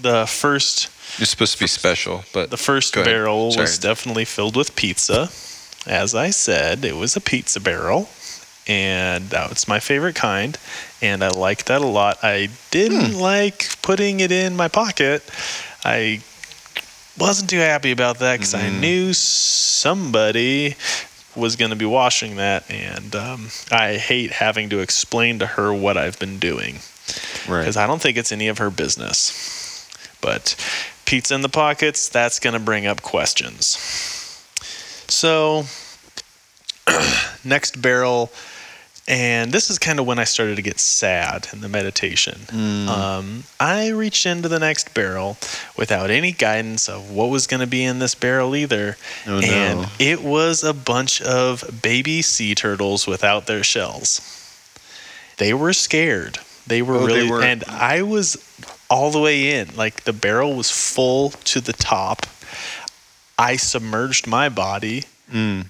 the 0.00 0.26
first, 0.26 0.88
It's 1.20 1.30
supposed 1.30 1.54
to 1.54 1.60
be 1.60 1.66
special, 1.68 2.24
but 2.32 2.50
the 2.50 2.56
first 2.56 2.94
barrel 2.94 3.54
was 3.56 3.78
definitely 3.78 4.24
filled 4.24 4.56
with 4.56 4.74
pizza. 4.76 5.30
As 5.86 6.14
I 6.14 6.30
said, 6.30 6.84
it 6.84 6.96
was 6.96 7.14
a 7.16 7.20
pizza 7.20 7.60
barrel, 7.60 8.08
and 8.66 9.28
that's 9.30 9.68
my 9.68 9.78
favorite 9.80 10.14
kind, 10.16 10.58
and 11.02 11.22
I 11.22 11.28
liked 11.28 11.66
that 11.66 11.82
a 11.82 11.86
lot. 11.86 12.18
I 12.22 12.48
didn't 12.70 13.12
Hmm. 13.12 13.20
like 13.20 13.68
putting 13.82 14.20
it 14.20 14.32
in 14.32 14.56
my 14.56 14.68
pocket. 14.68 15.22
I 15.84 16.20
wasn't 17.18 17.50
too 17.50 17.58
happy 17.58 17.92
about 17.92 18.18
that 18.20 18.38
because 18.40 18.54
I 18.54 18.68
Mm. 18.70 18.80
knew 18.80 19.12
somebody 19.12 20.74
was 21.36 21.56
going 21.56 21.70
to 21.70 21.76
be 21.76 21.84
washing 21.84 22.36
that, 22.36 22.64
and 22.70 23.14
um, 23.14 23.50
I 23.70 23.96
hate 23.96 24.32
having 24.32 24.70
to 24.70 24.78
explain 24.78 25.38
to 25.40 25.46
her 25.46 25.72
what 25.72 25.96
I've 25.96 26.18
been 26.18 26.38
doing 26.38 26.80
right. 27.46 27.60
because 27.60 27.76
I 27.76 27.86
don't 27.86 28.00
think 28.00 28.16
it's 28.16 28.32
any 28.32 28.48
of 28.48 28.58
her 28.58 28.70
business. 28.70 29.63
But 30.24 30.56
pizza 31.04 31.34
in 31.34 31.42
the 31.42 31.48
pockets, 31.50 32.08
that's 32.08 32.40
going 32.40 32.54
to 32.54 32.60
bring 32.60 32.86
up 32.86 33.02
questions. 33.02 33.76
So, 35.06 35.64
next 37.44 37.80
barrel, 37.82 38.30
and 39.06 39.52
this 39.52 39.68
is 39.68 39.78
kind 39.78 40.00
of 40.00 40.06
when 40.06 40.18
I 40.18 40.24
started 40.24 40.56
to 40.56 40.62
get 40.62 40.80
sad 40.80 41.46
in 41.52 41.60
the 41.60 41.68
meditation. 41.68 42.38
Mm. 42.46 42.88
Um, 42.88 43.44
I 43.60 43.88
reached 43.88 44.24
into 44.24 44.48
the 44.48 44.58
next 44.58 44.94
barrel 44.94 45.36
without 45.76 46.10
any 46.10 46.32
guidance 46.32 46.88
of 46.88 47.10
what 47.10 47.28
was 47.28 47.46
going 47.46 47.60
to 47.60 47.66
be 47.66 47.84
in 47.84 47.98
this 47.98 48.14
barrel 48.14 48.56
either. 48.56 48.96
Oh, 49.26 49.40
no. 49.40 49.46
and 49.46 49.88
it 49.98 50.22
was 50.22 50.64
a 50.64 50.72
bunch 50.72 51.20
of 51.20 51.82
baby 51.82 52.22
sea 52.22 52.54
turtles 52.54 53.06
without 53.06 53.46
their 53.46 53.62
shells. 53.62 54.22
They 55.36 55.52
were 55.52 55.74
scared. 55.74 56.38
They 56.66 56.80
were 56.80 56.94
Oh, 56.96 57.06
they 57.06 57.14
really, 57.16 57.30
were- 57.30 57.42
and 57.42 57.62
I 57.64 58.00
was 58.00 58.36
all 58.90 59.10
the 59.10 59.20
way 59.20 59.58
in. 59.58 59.74
Like 59.76 60.04
the 60.04 60.12
barrel 60.12 60.54
was 60.54 60.70
full 60.70 61.30
to 61.30 61.60
the 61.60 61.72
top. 61.72 62.26
I 63.38 63.56
submerged 63.56 64.26
my 64.26 64.48
body 64.48 65.04
Mm. 65.32 65.66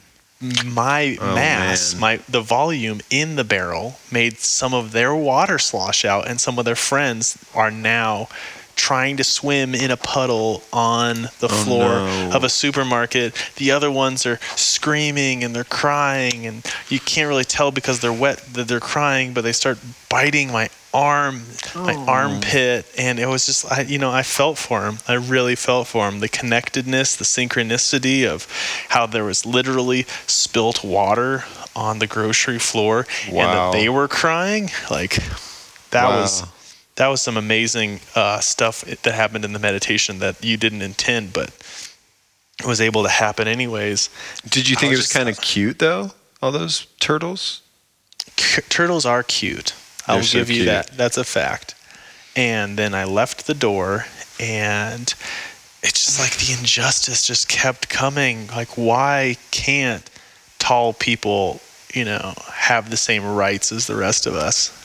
my 0.65 1.17
Oh, 1.21 1.35
mass, 1.35 1.93
man. 1.95 2.01
my 2.01 2.21
the 2.29 2.41
volume 2.43 3.01
in 3.09 3.37
the 3.37 3.45
barrel 3.45 3.99
made 4.11 4.39
some 4.41 4.75
of 4.75 4.91
their 4.93 5.15
water 5.15 5.59
slosh 5.59 6.05
out, 6.05 6.27
and 6.27 6.41
some 6.41 6.59
of 6.59 6.65
their 6.65 6.77
friends 6.77 7.39
are 7.55 7.71
now 7.71 8.29
trying 8.77 9.17
to 9.17 9.25
swim 9.25 9.75
in 9.75 9.91
a 9.91 9.97
puddle 9.97 10.63
on 10.73 11.23
the 11.41 11.49
oh, 11.51 11.65
floor 11.65 11.85
Oh, 11.85 12.29
no. 12.31 12.37
of 12.37 12.45
a 12.45 12.49
supermarket. 12.49 13.35
The 13.57 13.71
other 13.71 13.91
ones 13.91 14.27
are 14.27 14.39
screaming 14.57 15.45
and 15.45 15.55
they're 15.55 15.65
crying, 15.65 16.47
and 16.47 16.65
you 16.89 17.01
can't 17.01 17.29
really 17.29 17.45
tell 17.45 17.71
because 17.71 18.01
they're 18.01 18.13
wet 18.13 18.39
that 18.55 18.69
they're 18.69 18.81
crying, 18.81 19.33
but 19.33 19.43
they 19.43 19.53
start 19.53 19.79
biting 20.09 20.51
my 20.53 20.69
arm, 20.93 21.43
my 21.75 21.95
Oh. 21.95 22.05
armpit, 22.07 22.87
and 22.97 23.19
it 23.19 23.27
was 23.27 23.47
just, 23.47 23.71
I, 23.71 23.81
you 23.83 23.99
know, 23.99 24.13
I 24.13 24.23
felt 24.23 24.59
for 24.59 24.87
him. 24.87 24.99
I 25.09 25.15
really 25.15 25.57
felt 25.57 25.89
for 25.89 26.09
him. 26.09 26.21
The 26.21 26.29
connectedness, 26.29 27.17
the 27.17 27.25
synchronicity 27.25 28.25
of 28.27 28.47
how 28.91 29.07
there 29.07 29.25
was 29.25 29.45
literally 29.45 30.07
spilt 30.27 30.85
water 30.85 31.45
on 31.75 31.99
the 31.99 32.07
grocery 32.07 32.61
floor, 32.61 33.07
and 33.27 33.37
that 33.37 33.73
they 33.73 33.89
were 33.89 34.07
crying, 34.07 34.71
like 34.91 35.19
that 35.91 36.09
was 36.09 36.43
Wow. 36.43 36.49
That 36.97 37.09
was 37.09 37.21
some 37.21 37.37
amazing 37.37 38.01
uh, 38.15 38.41
stuff 38.41 38.83
that 38.83 39.15
happened 39.15 39.45
in 39.45 39.53
the 39.53 39.59
meditation 39.59 40.21
that 40.21 40.43
you 40.45 40.57
didn't 40.57 40.83
intend, 40.83 41.33
but 41.33 41.51
was 42.65 42.81
able 42.81 43.03
to 43.03 43.09
happen 43.09 43.49
anyways. 43.49 44.09
Did 44.49 44.69
you 44.69 44.77
I 44.77 44.81
think 44.81 44.93
it 44.93 44.97
was 44.97 45.07
was 45.07 45.13
kind 45.13 45.29
of 45.29 45.41
cute 45.41 45.79
though? 45.79 46.13
All 46.41 46.53
those 46.53 46.87
turtles. 47.01 47.63
C- 48.37 48.63
turtles 48.69 49.05
are 49.07 49.23
cute. 49.23 49.75
I'll 50.07 50.23
so 50.23 50.39
give 50.39 50.51
you 50.51 50.57
cute. 50.57 50.67
that. 50.67 50.97
That's 50.97 51.17
a 51.17 51.25
fact. 51.25 51.75
And 52.37 52.77
then 52.77 52.95
I 52.95 53.05
left 53.05 53.47
the 53.47 53.55
door, 53.55 54.07
and 54.41 55.03
it's 55.83 56.05
just 56.05 56.21
like 56.21 56.37
the 56.37 56.57
injustice 56.59 57.27
just 57.27 57.49
kept 57.49 57.89
coming. 57.89 58.49
Like, 58.49 58.77
why 58.77 59.37
can't 59.51 60.09
tall 60.59 60.93
people, 60.93 61.61
you 61.93 62.05
know, 62.05 62.35
have 62.53 62.91
the 62.91 62.97
same 62.97 63.25
rights 63.25 63.71
as 63.71 63.87
the 63.87 63.95
rest 63.95 64.27
of 64.27 64.35
us? 64.35 64.84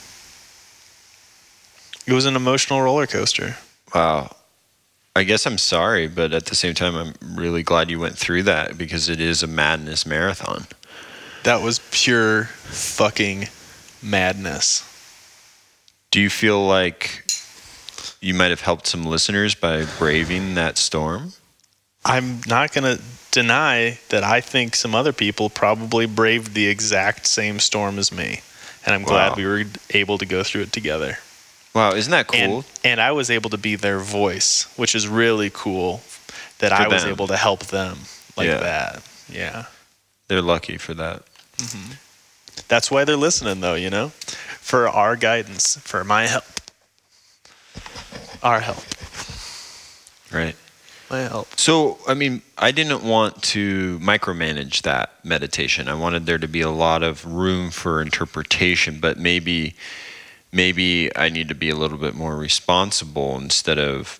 It 2.10 2.14
was 2.14 2.26
an 2.26 2.36
emotional 2.36 2.82
roller 2.82 3.06
coaster. 3.06 3.56
Wow. 3.94 4.36
I 5.16 5.24
guess 5.24 5.46
I'm 5.46 5.60
sorry, 5.60 6.08
but 6.08 6.34
at 6.34 6.48
the 6.48 6.56
same 6.56 6.74
time, 6.74 6.96
I'm 6.96 7.14
really 7.38 7.62
glad 7.62 7.92
you 7.92 8.00
went 8.00 8.18
through 8.18 8.44
that 8.44 8.80
because 8.80 9.10
it 9.10 9.22
is 9.22 9.44
a 9.44 9.48
madness 9.48 10.08
marathon. 10.08 10.66
That 11.44 11.62
was 11.62 11.82
pure 11.92 12.46
fucking 12.46 13.50
madness. 14.02 14.84
Do 16.10 16.20
you 16.20 16.32
feel 16.32 16.66
like 16.66 17.26
you 18.22 18.34
might 18.34 18.50
have 18.50 18.62
helped 18.62 18.88
some 18.88 19.04
listeners 19.04 19.54
by 19.54 19.86
braving 20.00 20.56
that 20.56 20.80
storm? 20.80 21.34
I'm 22.04 22.42
not 22.48 22.74
going 22.74 22.98
to 22.98 23.04
deny 23.30 24.00
that 24.10 24.24
I 24.24 24.42
think 24.42 24.74
some 24.74 24.96
other 24.96 25.14
people 25.14 25.52
probably 25.52 26.08
braved 26.08 26.56
the 26.56 26.68
exact 26.70 27.28
same 27.28 27.60
storm 27.60 28.00
as 28.00 28.12
me. 28.12 28.42
And 28.84 28.96
I'm 28.96 29.04
glad 29.04 29.32
Wow. 29.32 29.36
we 29.36 29.46
were 29.46 29.64
able 29.92 30.18
to 30.18 30.26
go 30.26 30.42
through 30.42 30.62
it 30.64 30.72
together. 30.72 31.20
Wow, 31.74 31.94
isn't 31.94 32.12
that 32.12 32.28
cool? 32.28 32.40
And, 32.40 32.66
and 32.84 33.02
I 33.02 33.12
was 33.12 33.30
able 33.30 33.50
to 33.52 33.58
be 33.58 33.76
their 33.76 34.00
voice, 34.00 34.64
which 34.76 34.96
is 34.96 35.08
really 35.08 35.52
cool 35.54 36.02
that 36.60 36.70
For 36.72 36.84
I 36.84 36.88
was 36.88 37.06
able 37.06 37.28
to 37.28 37.38
help 37.38 37.66
them 37.68 38.00
like 38.36 38.48
Yeah. 38.48 38.58
that. 38.58 39.04
Yeah. 39.30 39.66
They're 40.28 40.42
lucky 40.42 40.78
for 40.78 40.94
that. 40.96 41.24
Mm-hmm. 41.58 41.94
That's 42.68 42.92
why 42.92 43.04
they're 43.04 43.16
listening, 43.16 43.62
though, 43.62 43.76
you 43.76 43.90
know, 43.90 44.10
for 44.60 44.88
our 44.88 45.16
guidance, 45.16 45.78
for 45.78 46.04
my 46.04 46.28
help. 46.28 46.44
Our 48.44 48.60
help. 48.60 48.84
Right. 50.32 50.56
My 51.10 51.22
help. 51.22 51.48
So, 51.60 51.98
I 52.08 52.14
mean, 52.14 52.42
I 52.58 52.72
didn't 52.72 53.04
want 53.04 53.42
to 53.44 53.98
micromanage 54.00 54.84
that 54.84 55.14
meditation. 55.26 55.88
I 55.88 55.96
wanted 55.96 56.26
there 56.26 56.38
to 56.38 56.48
be 56.48 56.62
a 56.62 56.70
lot 56.70 57.02
of 57.02 57.26
room 57.26 57.72
for 57.72 58.02
interpretation, 58.02 59.00
but 59.00 59.18
maybe 59.18 59.76
maybe 60.52 61.16
I 61.16 61.30
need 61.30 61.48
to 61.50 61.56
be 61.56 61.70
a 61.70 61.76
little 61.76 61.98
bit 61.98 62.16
more 62.16 62.36
responsible 62.38 63.38
instead 63.38 63.78
of 63.80 64.20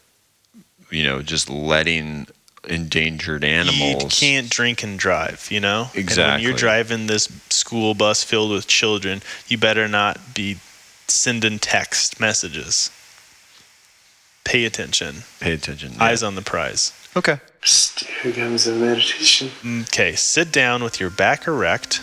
you 0.92 1.04
know, 1.04 1.22
just 1.22 1.50
letting 1.50 2.28
endangered 2.68 3.44
animals 3.44 4.22
You 4.22 4.28
can't 4.28 4.50
drink 4.50 4.84
and 4.84 5.00
drive, 5.00 5.48
you 5.50 5.60
know? 5.60 5.84
And 5.84 5.94
when 5.94 6.04
Exactly. 6.04 6.46
you're 6.46 6.58
driving 6.58 7.08
this 7.08 7.30
school 7.50 7.94
bus 7.94 8.24
filled 8.24 8.52
with 8.52 8.68
children, 8.68 9.22
you 9.48 9.58
better 9.58 9.88
not 9.88 10.34
be 10.34 10.58
sending 11.08 11.60
text 11.60 12.20
messages. 12.20 12.92
Pay 14.44 14.66
attention. 14.66 15.24
pay 15.40 15.54
attention. 15.54 15.94
Eyes 16.00 16.24
on 16.24 16.36
the 16.36 16.42
prize. 16.42 16.92
Okay. 17.16 17.40
Here 18.24 18.32
comes 18.32 18.68
a 18.68 18.74
meditation. 18.74 19.52
Okay, 19.84 20.16
sit 20.16 20.52
down 20.52 20.84
with 20.84 21.00
your 21.00 21.10
back 21.10 21.48
erect 21.48 22.02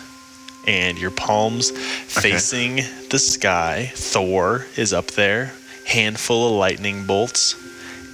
and 0.67 0.99
your 0.99 1.11
palms 1.11 1.71
facing 1.71 2.77
the 3.11 3.19
sky. 3.19 3.91
Thor 3.95 4.67
is 4.77 4.93
up 4.93 5.09
there, 5.13 5.53
handful 5.87 6.47
of 6.47 6.53
lightning 6.53 7.07
bolts, 7.07 7.55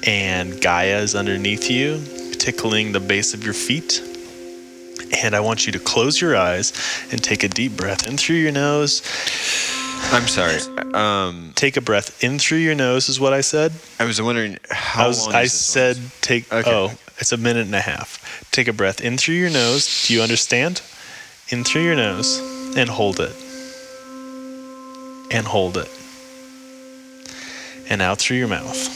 and 0.06 0.60
Gaia 0.60 0.98
is 0.98 1.14
underneath 1.14 1.70
you, 1.70 2.00
tickling 2.38 2.92
the 2.92 3.00
base 3.00 3.34
of 3.34 3.44
your 3.44 3.54
feet. 3.54 4.02
And 5.22 5.34
I 5.34 5.40
want 5.40 5.66
you 5.66 5.72
to 5.72 5.78
close 5.78 6.20
your 6.20 6.36
eyes 6.36 6.72
and 7.10 7.22
take 7.22 7.44
a 7.44 7.48
deep 7.48 7.76
breath 7.76 8.08
in 8.08 8.16
through 8.16 8.36
your 8.36 8.52
nose. 8.52 9.02
I'm 10.10 10.26
sorry. 10.26 10.58
Um, 10.94 11.52
Take 11.54 11.76
a 11.76 11.80
breath 11.80 12.22
in 12.24 12.38
through 12.38 12.58
your 12.58 12.74
nose, 12.74 13.08
is 13.08 13.20
what 13.20 13.32
I 13.32 13.40
said. 13.40 13.72
I 13.98 14.04
was 14.04 14.20
wondering 14.20 14.58
how 14.68 15.04
I, 15.04 15.08
was, 15.08 15.26
long 15.26 15.34
I 15.34 15.44
said 15.46 15.98
take. 16.20 16.52
Okay. 16.52 16.70
Oh, 16.70 16.92
it's 17.18 17.32
a 17.32 17.36
minute 17.36 17.66
and 17.66 17.74
a 17.74 17.80
half. 17.80 18.48
Take 18.50 18.68
a 18.68 18.72
breath 18.72 19.00
in 19.00 19.16
through 19.16 19.36
your 19.36 19.50
nose. 19.50 20.06
Do 20.06 20.14
you 20.14 20.22
understand? 20.22 20.82
In 21.50 21.64
through 21.64 21.83
your 21.83 21.96
nose 21.96 22.38
and 22.76 22.88
hold 22.88 23.20
it. 23.20 23.35
And 25.31 25.46
hold 25.46 25.76
it. 25.76 25.90
And 27.90 28.00
out 28.00 28.18
through 28.18 28.38
your 28.38 28.48
mouth. 28.48 28.88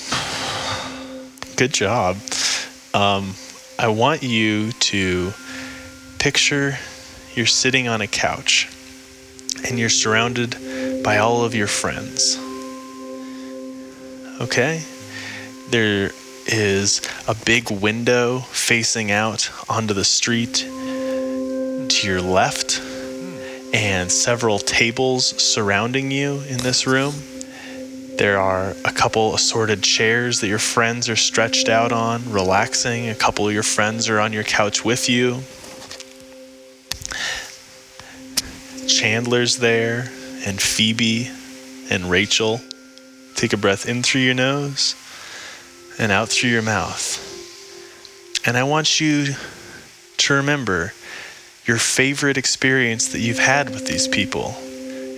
Good 1.57 1.73
job. 1.73 2.17
Um, 2.95 3.35
I 3.79 3.89
want 3.89 4.23
you 4.23 4.73
to 4.73 5.33
picture 6.19 6.79
you're 7.35 7.47
sitting 7.47 7.89
on 7.89 8.01
a 8.01 8.07
couch 8.07 8.69
and 9.69 9.79
you're 9.79 9.91
surrounded 9.91 10.57
by 11.03 11.19
all 11.19 11.45
of 11.45 11.55
your 11.55 11.67
friends. 11.67 12.39
Okay? 14.41 14.83
There 15.71 16.11
is 16.47 17.03
a 17.27 17.35
big 17.45 17.71
window 17.71 18.39
facing 18.39 19.11
out 19.11 19.51
onto 19.69 19.95
the 19.95 20.05
street 20.05 20.67
to 21.97 22.07
your 22.07 22.21
left, 22.21 22.79
and 23.73 24.13
several 24.13 24.59
tables 24.59 25.27
surrounding 25.43 26.11
you 26.11 26.41
in 26.43 26.59
this 26.59 26.87
room. 26.87 27.15
There 28.19 28.39
are 28.39 28.75
a 28.85 28.93
couple 28.93 29.35
assorted 29.35 29.83
chairs 29.83 30.41
that 30.41 30.49
your 30.49 30.59
friends 30.59 31.09
are 31.09 31.17
stretched 31.17 31.71
out 31.71 31.93
on, 31.93 32.31
relaxing. 32.31 33.09
A 33.09 33.15
couple 33.15 33.49
of 33.49 33.55
your 33.55 33.63
friends 33.63 34.11
are 34.11 34.21
on 34.21 34.35
your 34.35 34.43
couch 34.45 34.85
with 34.85 35.09
you. 35.09 35.41
Chandler's 38.87 39.57
there, 39.57 40.01
and 40.45 40.61
Phoebe, 40.61 41.31
and 41.91 42.11
Rachel. 42.11 42.61
Take 43.37 43.55
a 43.55 43.57
breath 43.57 43.89
in 43.89 44.03
through 44.03 44.21
your 44.21 44.35
nose 44.35 44.95
and 45.99 46.13
out 46.13 46.29
through 46.29 46.51
your 46.51 46.63
mouth. 46.63 47.23
And 48.47 48.59
I 48.59 48.65
want 48.65 49.01
you 49.01 49.35
to 50.19 50.35
remember 50.35 50.93
your 51.67 51.79
favorite 51.79 52.37
experience 52.37 53.09
that 53.09 53.19
you've 53.19 53.39
had 53.39 53.71
with 53.71 53.87
these 53.87 54.07
people. 54.07 54.55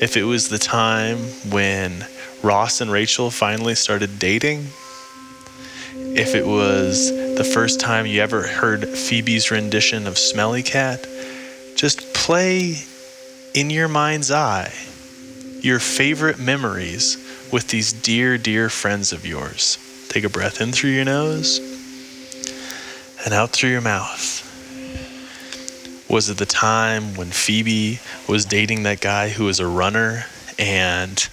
If 0.00 0.16
it 0.16 0.24
was 0.24 0.48
the 0.48 0.58
time 0.58 1.18
when 1.50 2.06
Ross 2.42 2.80
and 2.80 2.90
Rachel 2.90 3.30
finally 3.30 3.74
started 3.74 4.18
dating, 4.18 4.68
if 5.94 6.34
it 6.34 6.46
was 6.46 7.10
the 7.36 7.44
first 7.44 7.80
time 7.80 8.06
you 8.06 8.22
ever 8.22 8.46
heard 8.46 8.88
Phoebe's 8.88 9.50
rendition 9.50 10.06
of 10.06 10.16
Smelly 10.16 10.62
Cat, 10.62 11.06
just 11.76 12.14
play 12.14 12.76
in 13.54 13.70
your 13.70 13.88
mind's 13.88 14.30
eye 14.30 14.72
your 15.60 15.80
favorite 15.80 16.38
memories 16.38 17.16
with 17.52 17.68
these 17.68 17.92
dear, 17.92 18.38
dear 18.38 18.68
friends 18.68 19.12
of 19.12 19.26
yours. 19.26 19.78
Take 20.08 20.24
a 20.24 20.28
breath 20.28 20.60
in 20.60 20.72
through 20.72 20.90
your 20.90 21.04
nose 21.04 21.58
and 23.24 23.34
out 23.34 23.50
through 23.50 23.70
your 23.70 23.80
mouth. 23.80 24.47
Was 26.08 26.30
it 26.30 26.38
the 26.38 26.46
time 26.46 27.16
when 27.16 27.30
Phoebe 27.30 28.00
was 28.26 28.46
dating 28.46 28.84
that 28.84 29.02
guy 29.02 29.28
who 29.28 29.44
was 29.44 29.60
a 29.60 29.66
runner 29.66 30.24
and 30.58 31.28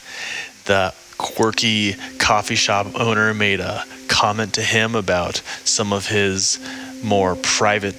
the 0.66 0.94
quirky 1.18 1.94
coffee 2.20 2.56
shop 2.56 2.88
owner 3.00 3.34
made 3.34 3.62
a 3.62 3.86
comment 4.10 4.54
to 4.56 4.62
him 4.62 4.94
about 4.94 5.38
some 5.64 5.94
of 5.94 6.08
his 6.08 6.60
more 7.02 7.38
private 7.38 7.96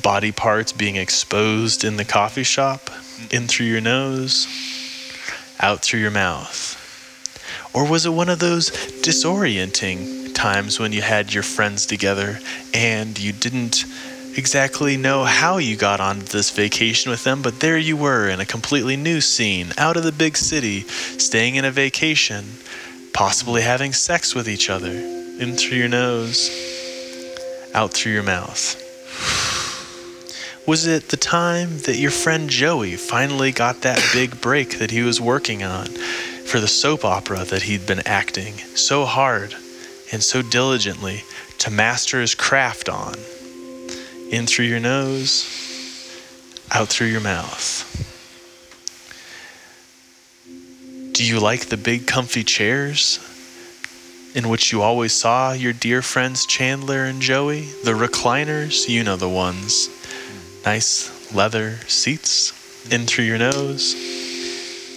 body 0.00 0.30
parts 0.30 0.70
being 0.70 0.94
exposed 0.94 1.82
in 1.82 1.96
the 1.96 2.04
coffee 2.04 2.44
shop? 2.44 2.88
In 3.32 3.48
through 3.48 3.66
your 3.66 3.80
nose, 3.80 4.46
out 5.58 5.82
through 5.82 6.00
your 6.00 6.12
mouth. 6.12 6.78
Or 7.74 7.88
was 7.88 8.06
it 8.06 8.10
one 8.10 8.28
of 8.28 8.38
those 8.38 8.70
disorienting 9.02 10.34
times 10.34 10.78
when 10.78 10.92
you 10.92 11.02
had 11.02 11.34
your 11.34 11.42
friends 11.42 11.84
together 11.84 12.38
and 12.74 13.18
you 13.18 13.32
didn't 13.32 13.84
exactly 14.36 14.96
know 14.96 15.24
how 15.24 15.58
you 15.58 15.76
got 15.76 16.00
on 16.00 16.20
this 16.20 16.50
vacation 16.50 17.10
with 17.10 17.24
them, 17.24 17.42
but 17.42 17.60
there 17.60 17.78
you 17.78 17.96
were 17.96 18.28
in 18.28 18.40
a 18.40 18.46
completely 18.46 18.96
new 18.96 19.20
scene, 19.20 19.72
out 19.78 19.96
of 19.96 20.04
the 20.04 20.12
big 20.12 20.36
city, 20.36 20.80
staying 20.80 21.56
in 21.56 21.64
a 21.64 21.70
vacation, 21.70 22.44
possibly 23.12 23.62
having 23.62 23.92
sex 23.92 24.34
with 24.34 24.48
each 24.48 24.70
other, 24.70 24.90
in 24.90 25.54
through 25.56 25.78
your 25.78 25.88
nose, 25.88 26.50
out 27.74 27.92
through 27.92 28.12
your 28.12 28.22
mouth. 28.22 28.78
Was 30.66 30.86
it 30.86 31.08
the 31.08 31.16
time 31.16 31.78
that 31.80 31.96
your 31.96 32.12
friend 32.12 32.48
Joey 32.48 32.94
finally 32.94 33.50
got 33.50 33.82
that 33.82 34.00
big 34.12 34.40
break 34.40 34.78
that 34.78 34.90
he 34.90 35.02
was 35.02 35.20
working 35.20 35.62
on 35.62 35.86
for 36.46 36.60
the 36.60 36.68
soap 36.68 37.04
opera 37.04 37.44
that 37.44 37.62
he'd 37.62 37.86
been 37.86 38.06
acting 38.06 38.54
so 38.74 39.04
hard 39.04 39.54
and 40.12 40.22
so 40.22 40.42
diligently 40.42 41.22
to 41.58 41.70
master 41.70 42.20
his 42.20 42.34
craft 42.34 42.88
on? 42.88 43.14
In 44.32 44.46
through 44.46 44.64
your 44.64 44.80
nose, 44.80 45.44
out 46.70 46.88
through 46.88 47.08
your 47.08 47.20
mouth. 47.20 47.86
Do 51.12 51.22
you 51.22 51.38
like 51.38 51.66
the 51.66 51.76
big 51.76 52.06
comfy 52.06 52.42
chairs 52.42 53.20
in 54.34 54.48
which 54.48 54.72
you 54.72 54.80
always 54.80 55.12
saw 55.12 55.52
your 55.52 55.74
dear 55.74 56.00
friends 56.00 56.46
Chandler 56.46 57.04
and 57.04 57.20
Joey? 57.20 57.66
The 57.84 57.92
recliners, 57.92 58.88
you 58.88 59.04
know 59.04 59.16
the 59.16 59.28
ones. 59.28 59.90
Nice 60.64 61.34
leather 61.34 61.76
seats 61.86 62.90
in 62.90 63.04
through 63.04 63.26
your 63.26 63.36
nose, 63.36 63.94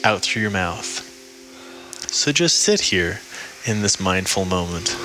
out 0.05 0.21
through 0.21 0.43
your 0.43 0.51
mouth. 0.51 1.01
So 2.09 2.31
just 2.31 2.61
sit 2.61 2.79
here 2.79 3.19
in 3.65 3.81
this 3.81 3.99
mindful 3.99 4.45
moment, 4.45 4.95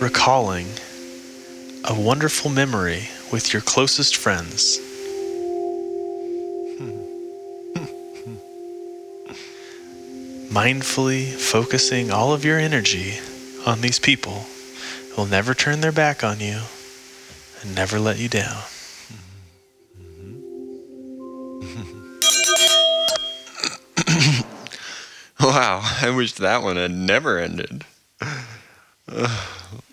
recalling 0.00 0.68
a 1.84 1.94
wonderful 1.94 2.50
memory 2.50 3.10
with 3.32 3.52
your 3.52 3.62
closest 3.62 4.16
friends. 4.16 4.78
Mindfully 10.50 11.32
focusing 11.32 12.10
all 12.12 12.32
of 12.32 12.44
your 12.44 12.58
energy 12.58 13.18
on 13.66 13.80
these 13.80 13.98
people 13.98 14.46
who 15.10 15.16
will 15.16 15.26
never 15.26 15.52
turn 15.52 15.80
their 15.80 15.90
back 15.90 16.22
on 16.22 16.38
you 16.38 16.60
and 17.60 17.74
never 17.74 17.98
let 17.98 18.18
you 18.18 18.28
down. 18.28 18.62
Wow, 25.40 25.80
I 26.00 26.10
wish 26.10 26.34
that 26.34 26.62
one 26.62 26.76
had 26.76 26.92
never 26.92 27.38
ended. 27.38 27.84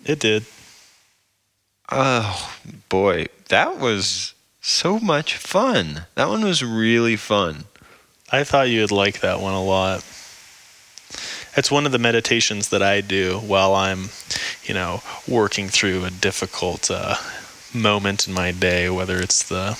It 0.04 0.18
did. 0.18 0.46
Oh 1.94 2.54
boy, 2.88 3.26
that 3.48 3.78
was 3.78 4.34
so 4.60 4.98
much 4.98 5.36
fun. 5.36 6.06
That 6.14 6.28
one 6.28 6.42
was 6.44 6.64
really 6.64 7.16
fun. 7.16 7.64
I 8.30 8.44
thought 8.44 8.70
you 8.70 8.80
would 8.80 8.90
like 8.90 9.20
that 9.20 9.40
one 9.40 9.52
a 9.54 9.62
lot. 9.62 9.98
It's 11.54 11.70
one 11.70 11.84
of 11.84 11.92
the 11.92 11.98
meditations 11.98 12.70
that 12.70 12.82
I 12.82 13.02
do 13.02 13.38
while 13.40 13.74
I'm, 13.74 14.08
you 14.64 14.72
know, 14.72 15.02
working 15.28 15.68
through 15.68 16.04
a 16.06 16.10
difficult 16.10 16.90
uh, 16.90 17.16
moment 17.74 18.26
in 18.26 18.32
my 18.32 18.52
day, 18.52 18.88
whether 18.88 19.18
it's 19.20 19.42
the 19.48 19.76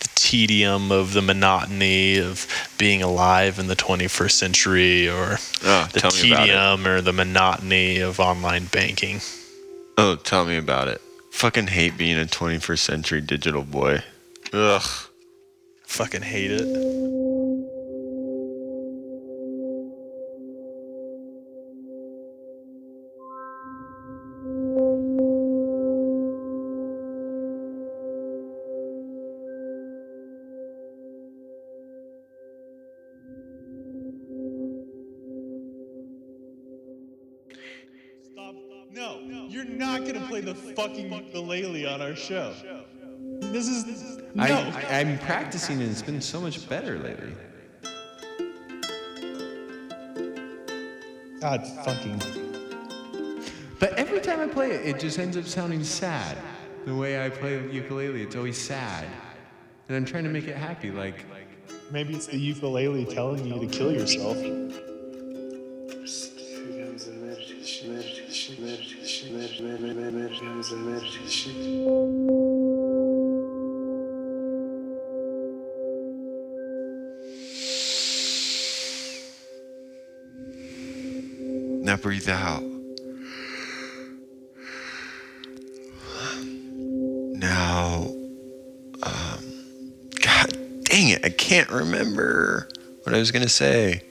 the 0.00 0.08
tedium 0.16 0.90
of 0.90 1.12
the 1.12 1.22
monotony 1.22 2.18
of 2.18 2.46
being 2.78 3.02
alive 3.02 3.58
in 3.60 3.66
the 3.68 3.76
21st 3.76 4.30
century 4.32 5.08
or 5.08 5.38
Oh, 5.64 5.88
the 5.92 6.00
tell 6.00 6.10
me 6.12 6.32
about 6.32 6.42
it. 6.42 6.46
tedium 6.52 6.86
or 6.86 7.00
the 7.00 7.12
monotony 7.12 7.98
of 7.98 8.18
online 8.20 8.66
banking. 8.66 9.20
Oh, 9.98 10.16
tell 10.16 10.44
me 10.44 10.56
about 10.56 10.88
it. 10.88 11.00
Fucking 11.32 11.68
hate 11.68 11.98
being 11.98 12.20
a 12.20 12.24
21st 12.24 12.78
century 12.78 13.20
digital 13.20 13.64
boy. 13.64 14.04
Ugh. 14.52 14.82
Fucking 15.86 16.22
hate 16.22 16.52
it. 16.52 17.21
Ukulele 42.30 42.42
on 42.42 42.48
our 42.48 42.54
show. 42.54 42.84
This 43.52 43.68
is 43.68 44.18
no. 44.34 44.44
I, 44.44 44.86
I, 44.88 45.00
I'm 45.00 45.18
practicing 45.18 45.80
and 45.80 45.90
it's 45.90 46.02
been 46.02 46.20
so 46.20 46.40
much 46.40 46.68
better 46.68 46.98
lately. 46.98 47.32
God 51.40 51.66
fucking. 51.84 52.22
But 53.78 53.94
every 53.94 54.20
time 54.20 54.40
I 54.40 54.46
play 54.46 54.70
it, 54.70 54.86
it 54.86 55.00
just 55.00 55.18
ends 55.18 55.36
up 55.36 55.44
sounding 55.44 55.82
sad. 55.82 56.38
The 56.86 56.94
way 56.94 57.24
I 57.24 57.30
play 57.30 57.58
the 57.58 57.72
ukulele, 57.72 58.22
it's 58.22 58.36
always 58.36 58.58
sad. 58.58 59.06
And 59.88 59.96
I'm 59.96 60.04
trying 60.04 60.24
to 60.24 60.30
make 60.30 60.46
it 60.46 60.56
happy, 60.56 60.92
like, 60.92 61.26
Maybe 61.92 62.14
it's 62.14 62.26
the 62.26 62.38
ukulele 62.38 63.04
telling 63.04 63.44
you 63.44 63.60
to 63.60 63.66
kill 63.66 63.92
yourself. 63.92 64.38
Now 81.84 81.96
breathe 81.98 82.30
out. 82.30 82.62
Now, 87.36 88.06
um, 89.02 90.10
God 90.22 90.56
dang 90.84 91.10
it, 91.10 91.22
I 91.22 91.28
can't 91.28 91.68
remember 91.68 92.68
what 93.02 93.14
I 93.14 93.18
was 93.18 93.30
going 93.30 93.42
to 93.42 93.50
say. 93.50 94.04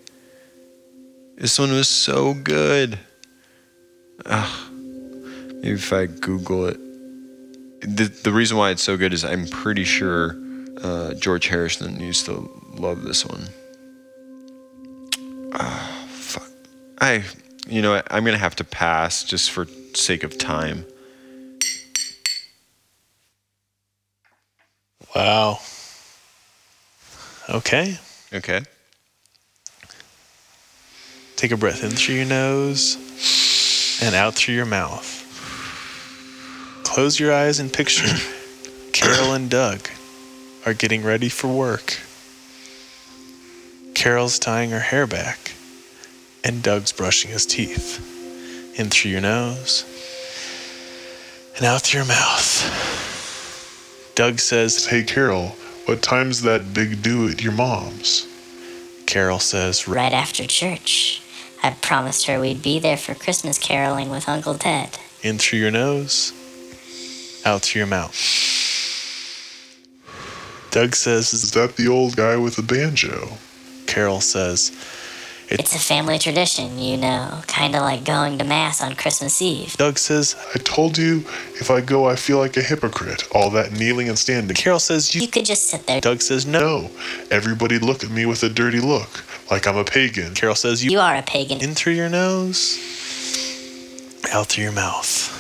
This 1.38 1.58
one 1.58 1.72
was 1.72 1.88
so 1.88 2.36
good. 2.36 3.00
Ugh. 4.26 4.72
Maybe 5.62 5.72
if 5.72 5.94
I 5.94 6.08
Google 6.08 6.68
it. 6.68 6.78
The, 7.82 8.06
the 8.24 8.32
reason 8.32 8.58
why 8.58 8.72
it's 8.72 8.84
so 8.84 8.98
good 8.98 9.14
is 9.14 9.24
I'm 9.24 9.48
pretty 9.48 9.84
sure 9.84 10.36
uh, 10.84 11.14
George 11.16 11.48
Harrison 11.48 12.00
used 12.00 12.26
to 12.26 12.50
love 12.76 13.04
this 13.04 13.26
one. 13.26 13.48
Ah, 15.54 16.06
fuck. 16.10 16.50
I, 17.00 17.24
you 17.68 17.82
know, 17.82 17.92
what, 17.92 18.08
I'm 18.10 18.24
gonna 18.24 18.38
have 18.38 18.56
to 18.58 18.64
pass 18.64 19.24
just 19.24 19.52
for 19.52 19.68
sake 19.94 20.24
of 20.24 20.38
time. 20.38 20.86
Wow. 25.16 25.60
Okay. 27.50 27.98
Okay. 28.34 28.62
Take 31.36 31.52
a 31.52 31.58
breath 31.58 31.84
in 31.84 31.90
through 31.90 32.16
your 32.16 32.26
nose 32.26 32.98
and 34.02 34.16
out 34.16 34.36
through 34.36 34.56
your 34.56 34.66
mouth. 34.66 35.18
Close 36.84 37.20
your 37.20 37.34
eyes 37.34 37.60
and 37.60 37.72
picture 37.72 38.18
Carol 38.94 39.34
and 39.34 39.50
Doug 39.50 39.88
are 40.66 40.74
getting 40.74 41.04
ready 41.04 41.30
for 41.30 41.48
work. 41.48 42.00
Carol's 43.94 44.40
tying 44.40 44.72
her 44.72 44.80
hair 44.80 45.06
back, 45.06 45.54
and 46.44 46.64
Doug's 46.64 46.92
brushing 46.92 47.32
his 47.32 47.46
teeth. 47.46 48.08
In 48.80 48.90
through 48.90 49.12
your 49.12 49.22
nose 49.22 49.86
and 51.62 51.66
out 51.66 51.82
through 51.82 52.00
your 52.00 52.08
mouth. 52.08 52.66
Doug 54.16 54.40
says, 54.40 54.86
Hey, 54.88 55.04
Carol, 55.04 55.50
what 55.86 56.02
time's 56.02 56.42
that 56.42 56.74
big 56.74 57.02
do 57.02 57.30
at 57.30 57.42
your 57.42 57.52
mom's? 57.52 58.28
Carol 59.06 59.40
says, 59.40 59.88
right 59.88 60.14
after 60.14 60.48
church. 60.48 61.22
I 61.64 61.72
promised 61.82 62.26
her 62.26 62.40
we'd 62.40 62.62
be 62.64 62.80
there 62.80 62.98
for 62.98 63.14
Christmas 63.14 63.58
caroling 63.58 64.10
with 64.10 64.28
Uncle 64.28 64.56
Ted. 64.56 64.98
in 65.22 65.38
through 65.38 65.60
your 65.60 65.72
nose, 65.72 66.34
out 67.46 67.62
through 67.62 67.80
your 67.82 67.88
mouth. 67.88 68.16
Doug 70.72 70.96
says, 70.96 71.34
Is 71.34 71.52
that 71.52 71.76
the 71.76 71.88
old 71.88 72.16
guy 72.16 72.38
with 72.38 72.56
the 72.56 72.64
banjo? 72.64 73.38
Carol 73.88 74.22
says, 74.22 74.72
It's 75.60 75.76
a 75.76 75.80
family 75.80 76.18
tradition, 76.18 76.80
you 76.80 76.96
know, 76.98 77.42
kind 77.48 77.76
of 77.76 77.82
like 77.82 78.06
going 78.06 78.38
to 78.38 78.46
Mass 78.46 78.82
on 78.82 78.96
Christmas 78.96 79.42
Eve. 79.42 79.76
Doug 79.76 79.98
says, 79.98 80.36
I 80.56 80.60
told 80.60 80.98
you 80.98 81.18
if 81.60 81.70
I 81.70 81.82
go, 81.82 82.08
I 82.08 82.16
feel 82.16 82.38
like 82.38 82.56
a 82.58 82.62
hypocrite. 82.62 83.28
All 83.36 83.50
that 83.52 83.74
kneeling 83.74 84.08
and 84.08 84.18
standing. 84.18 84.56
Carol 84.56 84.80
says, 84.80 85.14
you. 85.14 85.22
You 85.22 85.28
could 85.28 85.46
just 85.46 85.68
sit 85.68 85.86
there. 85.88 86.00
Doug 86.00 86.22
says, 86.22 86.46
no. 86.46 86.62
No, 86.62 86.90
everybody 87.32 87.80
look 87.80 88.04
at 88.04 88.12
me 88.12 88.26
with 88.26 88.44
a 88.44 88.50
dirty 88.50 88.80
look, 88.80 89.24
like 89.50 89.68
I'm 89.68 89.76
a 89.76 89.84
pagan. 89.84 90.36
Carol 90.36 90.56
says, 90.56 90.84
you. 90.84 90.92
You 90.92 91.00
are 91.00 91.16
a 91.16 91.24
pagan. 91.24 91.62
In 91.62 91.74
through 91.74 91.94
your 91.94 92.08
nose, 92.08 92.78
out 94.32 94.48
through 94.48 94.66
your 94.66 94.74
mouth. 94.74 95.38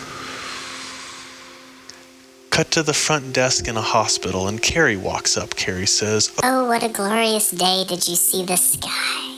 Cut 2.49 2.69
to 2.71 2.83
the 2.83 2.93
front 2.93 3.33
desk 3.33 3.67
in 3.67 3.77
a 3.77 3.81
hospital, 3.81 4.47
and 4.47 4.61
Kerry 4.61 4.97
walks 4.97 5.37
up. 5.37 5.55
Kerry 5.55 5.85
says, 5.85 6.33
Oh, 6.43 6.67
what 6.67 6.83
a 6.83 6.89
glorious 6.89 7.51
day. 7.51 7.85
Did 7.87 8.07
you 8.07 8.15
see 8.15 8.43
the 8.43 8.57
sky? 8.57 9.30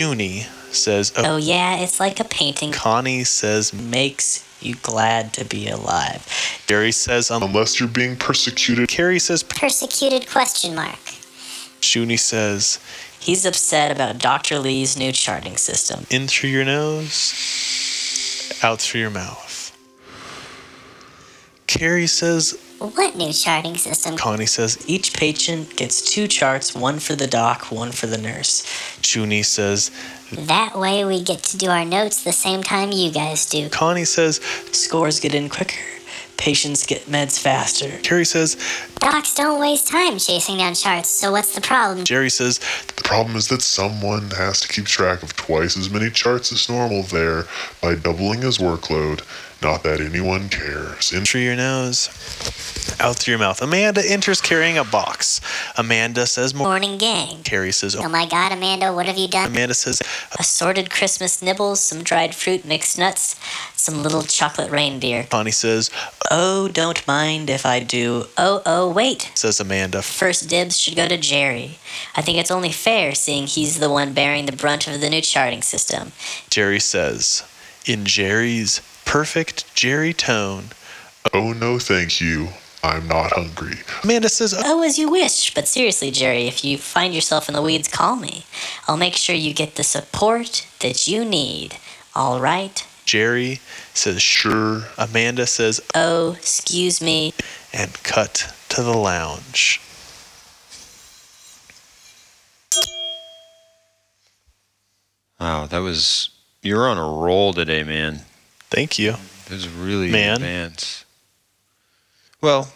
Chuny 0.00 0.44
says, 0.72 1.12
oh. 1.14 1.34
Oh, 1.34 1.36
yeah, 1.36 1.76
it's 1.76 2.00
like 2.00 2.20
a 2.20 2.24
painting. 2.24 2.72
Connie 2.72 3.22
says, 3.22 3.74
Makes 3.74 4.46
you 4.62 4.76
glad 4.76 5.34
to 5.34 5.44
be 5.44 5.68
alive. 5.68 6.26
Jerry 6.66 6.90
says, 6.90 7.30
um, 7.30 7.42
Unless 7.42 7.78
you're 7.78 7.88
being 7.88 8.16
persecuted, 8.16 8.88
Kerry 8.88 9.18
says, 9.18 9.42
Persecuted 9.42 10.26
question 10.26 10.74
mark. 10.74 10.98
Chuny 11.82 12.18
says, 12.18 12.78
He's 13.18 13.44
upset 13.44 13.92
about 13.92 14.16
Dr. 14.16 14.58
Lee's 14.58 14.96
new 14.96 15.12
charting 15.12 15.58
system. 15.58 16.06
in 16.08 16.26
through 16.28 16.48
your 16.48 16.64
nose, 16.64 18.58
out 18.62 18.80
through 18.80 19.02
your 19.02 19.10
mouth. 19.10 19.76
Kerry 21.66 22.06
says, 22.06 22.58
What 22.80 23.14
new 23.14 23.30
charting 23.30 23.76
system? 23.76 24.16
Connie 24.16 24.46
says, 24.46 24.82
Each 24.88 25.12
patient 25.12 25.76
gets 25.76 26.00
two 26.00 26.26
charts, 26.26 26.74
one 26.74 26.98
for 26.98 27.14
the 27.14 27.26
doc, 27.26 27.70
one 27.70 27.92
for 27.92 28.06
the 28.06 28.16
nurse. 28.16 28.62
Chuny 29.02 29.44
says, 29.44 29.90
That 30.32 30.78
way 30.78 31.04
we 31.04 31.22
get 31.22 31.42
to 31.42 31.58
do 31.58 31.68
our 31.68 31.84
notes 31.84 32.24
the 32.24 32.32
same 32.32 32.62
time 32.62 32.90
you 32.90 33.12
guys 33.12 33.44
do. 33.44 33.68
Connie 33.68 34.06
says, 34.06 34.36
Scores 34.72 35.20
get 35.20 35.34
in 35.34 35.50
quicker. 35.50 35.76
Patients 36.38 36.86
get 36.86 37.02
meds 37.02 37.38
faster. 37.38 37.98
Kerry 37.98 38.24
says, 38.24 38.56
Docs 38.94 39.34
don't 39.34 39.60
waste 39.60 39.88
time 39.88 40.18
chasing 40.18 40.56
down 40.56 40.72
charts, 40.72 41.10
so 41.10 41.32
what's 41.32 41.54
the 41.54 41.60
problem? 41.60 42.06
Jerry 42.06 42.30
says, 42.30 42.60
the 42.96 43.02
problem 43.02 43.36
is 43.36 43.48
that 43.48 43.60
someone 43.60 44.30
has 44.30 44.60
to 44.60 44.68
keep 44.68 44.86
track 44.86 45.22
of 45.22 45.36
twice 45.36 45.76
as 45.76 45.90
many 45.90 46.08
charts 46.08 46.50
as 46.50 46.70
normal 46.70 47.02
there 47.02 47.44
by 47.82 47.94
doubling 47.94 48.40
his 48.40 48.56
workload. 48.56 49.20
Not 49.62 49.82
that 49.82 50.00
anyone 50.00 50.48
cares. 50.48 51.12
In 51.12 51.26
through 51.26 51.42
your 51.42 51.56
nose, 51.56 52.08
out 52.98 53.16
through 53.16 53.32
your 53.32 53.38
mouth. 53.38 53.60
Amanda 53.60 54.02
enters 54.06 54.40
carrying 54.40 54.78
a 54.78 54.84
box. 54.84 55.40
Amanda 55.76 56.26
says. 56.26 56.54
Morning 56.54 56.96
gang. 56.96 57.42
Kerry 57.42 57.70
says, 57.70 57.94
Oh 57.94 58.04
oh. 58.04 58.08
my 58.08 58.26
god, 58.26 58.52
Amanda, 58.52 58.90
what 58.94 59.04
have 59.04 59.18
you 59.18 59.28
done? 59.28 59.50
Amanda 59.50 59.74
says, 59.74 60.00
Assorted 60.38 60.90
Christmas 60.90 61.42
nibbles, 61.42 61.80
some 61.80 62.02
dried 62.02 62.34
fruit, 62.34 62.64
mixed 62.64 62.98
nuts, 62.98 63.38
some 63.76 64.02
little 64.02 64.22
chocolate 64.22 64.70
reindeer. 64.70 65.26
Bonnie 65.30 65.50
says, 65.50 65.90
Oh, 66.30 66.68
don't 66.68 67.06
mind 67.06 67.50
if 67.50 67.66
I 67.66 67.80
do. 67.80 68.26
Oh, 68.38 68.62
oh, 68.64 68.90
wait. 68.90 69.30
says 69.34 69.60
Amanda. 69.60 70.00
First 70.00 70.48
dibs 70.48 70.78
should 70.78 70.96
go 70.96 71.06
to 71.06 71.18
Jerry. 71.18 71.78
I 72.16 72.22
think 72.22 72.38
it's 72.38 72.50
only 72.50 72.72
fair 72.72 73.14
seeing 73.14 73.46
he's 73.46 73.78
the 73.78 73.90
one 73.90 74.14
bearing 74.14 74.46
the 74.46 74.56
brunt 74.56 74.88
of 74.88 75.02
the 75.02 75.10
new 75.10 75.20
charting 75.20 75.60
system. 75.60 76.12
Jerry 76.48 76.80
says, 76.80 77.42
in 77.86 78.04
Jerry's 78.06 78.80
perfect 79.10 79.74
Jerry 79.74 80.12
tone. 80.12 80.66
oh 81.34 81.52
no, 81.52 81.80
thank 81.80 82.20
you. 82.20 82.46
I'm 82.84 83.08
not 83.08 83.32
hungry. 83.32 83.74
Amanda 84.04 84.28
says, 84.28 84.54
oh, 84.56 84.62
Oh, 84.64 84.82
as 84.84 84.98
you 85.00 85.10
wish. 85.10 85.52
But 85.52 85.66
seriously, 85.66 86.12
Jerry, 86.12 86.46
if 86.46 86.64
you 86.64 86.78
find 86.78 87.12
yourself 87.12 87.48
in 87.48 87.54
the 87.56 87.60
weeds, 87.60 87.88
call 87.88 88.14
me. 88.14 88.44
I'll 88.86 88.96
make 88.96 89.14
sure 89.16 89.34
you 89.34 89.52
get 89.52 89.74
the 89.74 89.82
support 89.82 90.64
that 90.78 91.08
you 91.08 91.24
need. 91.24 91.76
All 92.14 92.40
right? 92.40 92.86
Jerry 93.04 93.58
says, 93.92 94.22
sure. 94.22 94.84
Amanda 94.96 95.46
says, 95.46 95.80
Oh, 95.94 96.32
excuse 96.34 97.02
me. 97.02 97.34
and 97.74 97.92
cut 98.04 98.54
to 98.68 98.82
the 98.82 98.96
lounge. 98.96 99.80
Wow, 105.40 105.66
that 105.66 105.78
was 105.78 106.30
you're 106.62 106.88
on 106.88 106.98
a 106.98 107.02
roll 107.22 107.52
today, 107.52 107.82
man. 107.82 108.20
Thank 108.70 108.98
you. 108.98 109.16
It 109.46 109.50
was 109.52 109.68
really 109.68 110.10
Man. 110.10 110.36
advanced. 110.36 111.04
Well, 112.40 112.72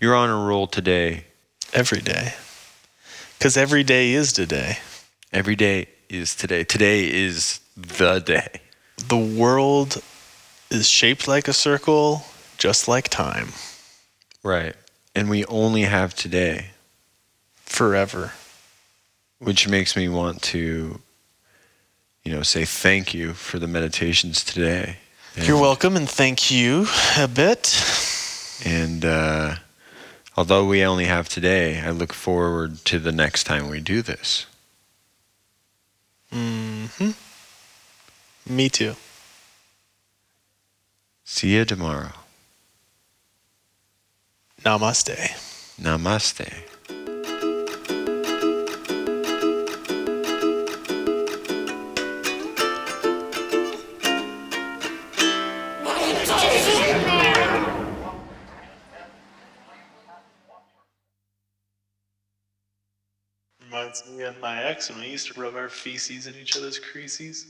you're 0.00 0.14
on 0.14 0.30
a 0.30 0.46
roll 0.46 0.66
today. 0.66 1.24
Every 1.72 2.00
day. 2.00 2.34
Because 3.38 3.56
every 3.56 3.82
day 3.82 4.12
is 4.12 4.32
today. 4.32 4.78
Every 5.32 5.56
day 5.56 5.88
is 6.08 6.34
today. 6.34 6.64
Today 6.64 7.12
is 7.12 7.60
the 7.76 8.20
day. 8.20 8.60
The 9.08 9.16
world 9.16 10.02
is 10.70 10.88
shaped 10.88 11.28
like 11.28 11.48
a 11.48 11.52
circle, 11.52 12.22
just 12.56 12.88
like 12.88 13.08
time, 13.08 13.48
Right. 14.42 14.74
And 15.14 15.28
we 15.28 15.44
only 15.46 15.82
have 15.82 16.14
today, 16.14 16.70
forever. 17.64 18.32
which 19.38 19.68
makes 19.68 19.96
me 19.96 20.08
want 20.08 20.40
to, 20.42 21.00
you 22.24 22.32
know, 22.32 22.42
say 22.42 22.64
thank 22.64 23.12
you 23.12 23.32
for 23.34 23.58
the 23.58 23.66
meditations 23.66 24.44
today. 24.44 24.98
And, 25.36 25.46
You're 25.46 25.60
welcome 25.60 25.96
and 25.96 26.08
thank 26.08 26.50
you 26.50 26.86
a 27.18 27.28
bit. 27.28 27.74
And 28.64 29.04
uh, 29.04 29.56
although 30.36 30.64
we 30.66 30.82
only 30.82 31.04
have 31.04 31.28
today, 31.28 31.80
I 31.80 31.90
look 31.90 32.14
forward 32.14 32.78
to 32.86 32.98
the 32.98 33.12
next 33.12 33.44
time 33.44 33.68
we 33.68 33.80
do 33.80 34.00
this. 34.00 34.46
hmm 36.32 37.10
Me 38.48 38.68
too. 38.70 38.94
See 41.24 41.54
you 41.54 41.64
tomorrow. 41.66 42.12
Namaste. 44.64 45.16
Namaste. 45.78 46.50
Of 64.36 64.42
my 64.42 64.62
ex 64.64 64.90
and 64.90 65.00
we 65.00 65.06
used 65.06 65.28
to 65.28 65.40
rub 65.40 65.54
our 65.54 65.70
feces 65.70 66.26
in 66.26 66.34
each 66.34 66.58
other's 66.58 66.78
creases. 66.78 67.46